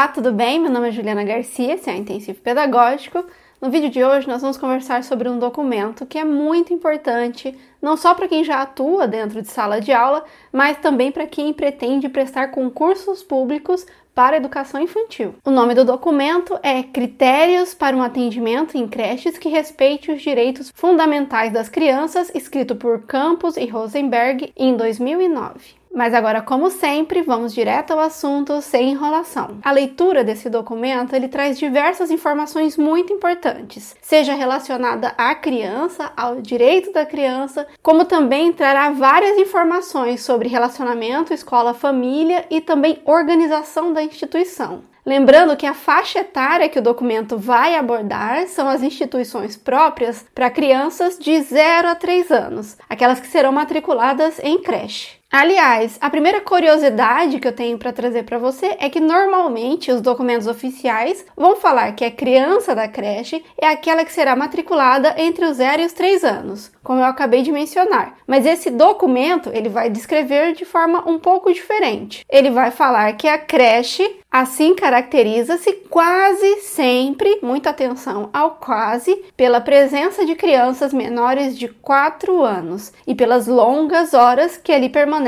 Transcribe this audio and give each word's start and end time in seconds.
Olá, 0.00 0.08
tudo 0.08 0.32
bem? 0.32 0.58
Meu 0.58 0.70
nome 0.70 0.88
é 0.88 0.92
Juliana 0.92 1.22
Garcia, 1.22 1.74
esse 1.74 1.90
é 1.90 1.92
o 1.92 1.96
Intensivo 1.98 2.40
Pedagógico. 2.40 3.22
No 3.60 3.68
vídeo 3.68 3.90
de 3.90 4.02
hoje, 4.02 4.26
nós 4.26 4.40
vamos 4.40 4.56
conversar 4.56 5.04
sobre 5.04 5.28
um 5.28 5.38
documento 5.38 6.06
que 6.06 6.16
é 6.16 6.24
muito 6.24 6.72
importante, 6.72 7.54
não 7.82 7.98
só 7.98 8.14
para 8.14 8.26
quem 8.26 8.42
já 8.42 8.62
atua 8.62 9.06
dentro 9.06 9.42
de 9.42 9.48
sala 9.48 9.78
de 9.78 9.92
aula, 9.92 10.24
mas 10.50 10.78
também 10.78 11.12
para 11.12 11.26
quem 11.26 11.52
pretende 11.52 12.08
prestar 12.08 12.48
concursos 12.48 13.22
públicos 13.22 13.86
para 14.14 14.38
educação 14.38 14.80
infantil. 14.80 15.34
O 15.44 15.50
nome 15.50 15.74
do 15.74 15.84
documento 15.84 16.58
é 16.62 16.82
Critérios 16.82 17.74
para 17.74 17.94
um 17.94 18.02
atendimento 18.02 18.78
em 18.78 18.88
creches 18.88 19.36
que 19.36 19.50
respeite 19.50 20.10
os 20.10 20.22
direitos 20.22 20.72
fundamentais 20.74 21.52
das 21.52 21.68
crianças, 21.68 22.32
escrito 22.34 22.74
por 22.74 23.02
Campos 23.02 23.54
e 23.58 23.66
Rosenberg 23.66 24.50
em 24.56 24.74
2009. 24.74 25.79
Mas 25.92 26.14
agora, 26.14 26.40
como 26.40 26.70
sempre, 26.70 27.20
vamos 27.20 27.52
direto 27.52 27.90
ao 27.90 27.98
assunto, 27.98 28.62
sem 28.62 28.90
enrolação. 28.90 29.58
A 29.62 29.72
leitura 29.72 30.22
desse 30.22 30.48
documento, 30.48 31.14
ele 31.14 31.28
traz 31.28 31.58
diversas 31.58 32.10
informações 32.10 32.76
muito 32.76 33.12
importantes, 33.12 33.96
seja 34.00 34.34
relacionada 34.34 35.12
à 35.18 35.34
criança, 35.34 36.12
ao 36.16 36.40
direito 36.40 36.92
da 36.92 37.04
criança, 37.04 37.66
como 37.82 38.04
também 38.04 38.52
trará 38.52 38.90
várias 38.90 39.36
informações 39.36 40.22
sobre 40.22 40.48
relacionamento 40.48 41.34
escola-família 41.34 42.46
e 42.48 42.60
também 42.60 43.02
organização 43.04 43.92
da 43.92 44.02
instituição. 44.02 44.84
Lembrando 45.04 45.56
que 45.56 45.66
a 45.66 45.74
faixa 45.74 46.20
etária 46.20 46.68
que 46.68 46.78
o 46.78 46.82
documento 46.82 47.36
vai 47.36 47.74
abordar 47.74 48.46
são 48.46 48.68
as 48.68 48.82
instituições 48.82 49.56
próprias 49.56 50.24
para 50.34 50.50
crianças 50.50 51.18
de 51.18 51.40
0 51.40 51.88
a 51.88 51.94
3 51.94 52.30
anos, 52.30 52.76
aquelas 52.88 53.18
que 53.18 53.26
serão 53.26 53.50
matriculadas 53.50 54.38
em 54.42 54.62
creche. 54.62 55.19
Aliás, 55.32 55.96
a 56.00 56.10
primeira 56.10 56.40
curiosidade 56.40 57.38
que 57.38 57.46
eu 57.46 57.52
tenho 57.52 57.78
para 57.78 57.92
trazer 57.92 58.24
para 58.24 58.36
você 58.36 58.76
é 58.80 58.90
que 58.90 58.98
normalmente 58.98 59.92
os 59.92 60.00
documentos 60.00 60.48
oficiais 60.48 61.24
vão 61.36 61.54
falar 61.54 61.92
que 61.92 62.04
a 62.04 62.10
criança 62.10 62.74
da 62.74 62.88
creche 62.88 63.44
é 63.56 63.68
aquela 63.68 64.04
que 64.04 64.12
será 64.12 64.34
matriculada 64.34 65.14
entre 65.16 65.44
os 65.44 65.58
0 65.58 65.82
e 65.82 65.86
os 65.86 65.92
3 65.92 66.24
anos, 66.24 66.72
como 66.82 66.98
eu 66.98 67.04
acabei 67.04 67.42
de 67.42 67.52
mencionar. 67.52 68.16
Mas 68.26 68.44
esse 68.44 68.70
documento, 68.70 69.50
ele 69.52 69.68
vai 69.68 69.88
descrever 69.88 70.52
de 70.52 70.64
forma 70.64 71.08
um 71.08 71.16
pouco 71.16 71.52
diferente. 71.52 72.26
Ele 72.28 72.50
vai 72.50 72.72
falar 72.72 73.12
que 73.12 73.28
a 73.28 73.38
creche 73.38 74.18
Assim 74.32 74.76
caracteriza-se 74.76 75.72
quase 75.90 76.60
sempre, 76.60 77.40
muita 77.42 77.70
atenção 77.70 78.30
ao 78.32 78.52
quase, 78.52 79.24
pela 79.36 79.60
presença 79.60 80.24
de 80.24 80.36
crianças 80.36 80.92
menores 80.92 81.58
de 81.58 81.66
4 81.66 82.40
anos 82.40 82.92
e 83.08 83.12
pelas 83.12 83.48
longas 83.48 84.14
horas 84.14 84.56
que 84.56 84.70
ali 84.70 84.88
permanecem 84.88 85.19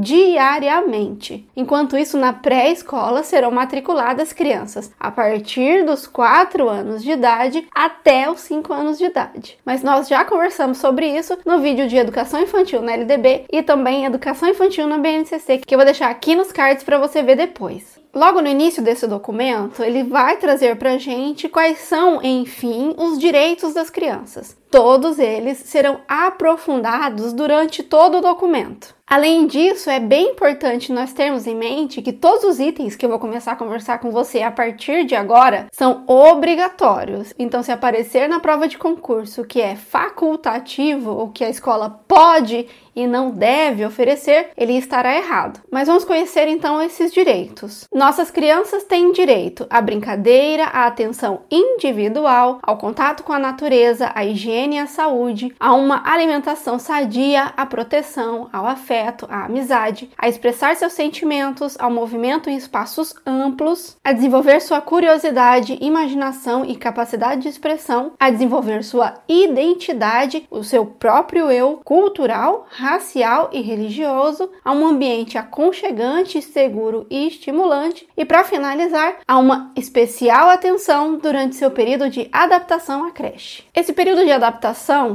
diariamente. 0.00 1.48
Enquanto 1.56 1.96
isso, 1.96 2.18
na 2.18 2.32
pré-escola 2.32 3.22
serão 3.22 3.50
matriculadas 3.50 4.32
crianças 4.32 4.90
a 4.98 5.10
partir 5.10 5.84
dos 5.84 6.06
4 6.06 6.68
anos 6.68 7.02
de 7.02 7.12
idade 7.12 7.66
até 7.74 8.30
os 8.30 8.40
5 8.40 8.72
anos 8.72 8.98
de 8.98 9.04
idade. 9.04 9.58
Mas 9.64 9.82
nós 9.82 10.08
já 10.08 10.24
conversamos 10.24 10.78
sobre 10.78 11.06
isso 11.06 11.38
no 11.44 11.60
vídeo 11.60 11.88
de 11.88 11.96
educação 11.96 12.40
infantil 12.40 12.82
na 12.82 12.92
LDB 12.92 13.44
e 13.50 13.62
também 13.62 14.04
educação 14.04 14.48
infantil 14.48 14.86
na 14.86 14.98
BNCC, 14.98 15.58
que 15.58 15.74
eu 15.74 15.78
vou 15.78 15.84
deixar 15.84 16.10
aqui 16.10 16.34
nos 16.34 16.52
cards 16.52 16.84
para 16.84 16.98
você 16.98 17.22
ver 17.22 17.36
depois. 17.36 17.98
Logo 18.14 18.40
no 18.40 18.48
início 18.48 18.82
desse 18.82 19.06
documento, 19.06 19.82
ele 19.82 20.02
vai 20.02 20.38
trazer 20.38 20.76
para 20.76 20.98
gente 20.98 21.48
quais 21.48 21.78
são, 21.78 22.20
enfim, 22.22 22.94
os 22.96 23.18
direitos 23.18 23.74
das 23.74 23.90
crianças. 23.90 24.56
Todos 24.70 25.18
eles 25.18 25.58
serão 25.58 26.00
aprofundados 26.06 27.32
durante 27.32 27.82
todo 27.82 28.18
o 28.18 28.20
documento. 28.20 28.98
Além 29.06 29.46
disso, 29.46 29.88
é 29.88 29.98
bem 29.98 30.32
importante 30.32 30.92
nós 30.92 31.14
termos 31.14 31.46
em 31.46 31.54
mente 31.54 32.02
que 32.02 32.12
todos 32.12 32.44
os 32.44 32.60
itens 32.60 32.94
que 32.94 33.06
eu 33.06 33.08
vou 33.08 33.18
começar 33.18 33.52
a 33.52 33.56
conversar 33.56 34.00
com 34.00 34.10
você 34.10 34.42
a 34.42 34.50
partir 34.50 35.06
de 35.06 35.14
agora 35.14 35.66
são 35.72 36.04
obrigatórios. 36.06 37.32
Então, 37.38 37.62
se 37.62 37.72
aparecer 37.72 38.28
na 38.28 38.38
prova 38.38 38.68
de 38.68 38.76
concurso 38.76 39.46
que 39.46 39.62
é 39.62 39.76
facultativo 39.76 41.10
ou 41.10 41.30
que 41.30 41.42
a 41.42 41.48
escola 41.48 41.88
pode 42.06 42.68
e 42.94 43.06
não 43.06 43.30
deve 43.30 43.86
oferecer, 43.86 44.50
ele 44.54 44.76
estará 44.76 45.16
errado. 45.16 45.60
Mas 45.72 45.88
vamos 45.88 46.04
conhecer 46.04 46.46
então 46.46 46.82
esses 46.82 47.10
direitos. 47.10 47.86
Nossas 47.94 48.30
crianças 48.30 48.84
têm 48.84 49.12
direito 49.12 49.66
à 49.70 49.80
brincadeira, 49.80 50.64
à 50.64 50.86
atenção 50.86 51.42
individual, 51.50 52.58
ao 52.62 52.76
contato 52.76 53.22
com 53.22 53.32
a 53.32 53.38
natureza, 53.38 54.10
à 54.14 54.22
higiene 54.24 54.57
e 54.66 54.78
à 54.78 54.86
saúde, 54.86 55.54
a 55.60 55.74
uma 55.74 56.02
alimentação 56.04 56.78
sadia, 56.78 57.52
à 57.56 57.64
proteção, 57.64 58.48
ao 58.52 58.66
afeto, 58.66 59.26
à 59.30 59.44
amizade, 59.44 60.10
a 60.18 60.28
expressar 60.28 60.74
seus 60.76 60.92
sentimentos, 60.92 61.76
ao 61.78 61.90
movimento 61.90 62.50
em 62.50 62.56
espaços 62.56 63.14
amplos, 63.26 63.96
a 64.02 64.12
desenvolver 64.12 64.60
sua 64.60 64.80
curiosidade, 64.80 65.78
imaginação 65.80 66.64
e 66.64 66.74
capacidade 66.76 67.42
de 67.42 67.48
expressão, 67.48 68.12
a 68.18 68.30
desenvolver 68.30 68.82
sua 68.82 69.14
identidade, 69.28 70.46
o 70.50 70.64
seu 70.64 70.84
próprio 70.84 71.50
eu 71.50 71.80
cultural, 71.84 72.66
racial 72.70 73.50
e 73.52 73.60
religioso, 73.60 74.50
a 74.64 74.72
um 74.72 74.86
ambiente 74.86 75.38
aconchegante, 75.38 76.42
seguro 76.42 77.06
e 77.10 77.28
estimulante, 77.28 78.08
e 78.16 78.24
para 78.24 78.44
finalizar, 78.44 79.18
a 79.26 79.38
uma 79.38 79.72
especial 79.76 80.48
atenção 80.48 81.16
durante 81.18 81.56
seu 81.56 81.70
período 81.70 82.08
de 82.08 82.28
adaptação 82.32 83.04
à 83.04 83.10
creche. 83.10 83.64
Esse 83.74 83.92
período 83.92 84.24
de 84.24 84.32
adaptação, 84.32 84.47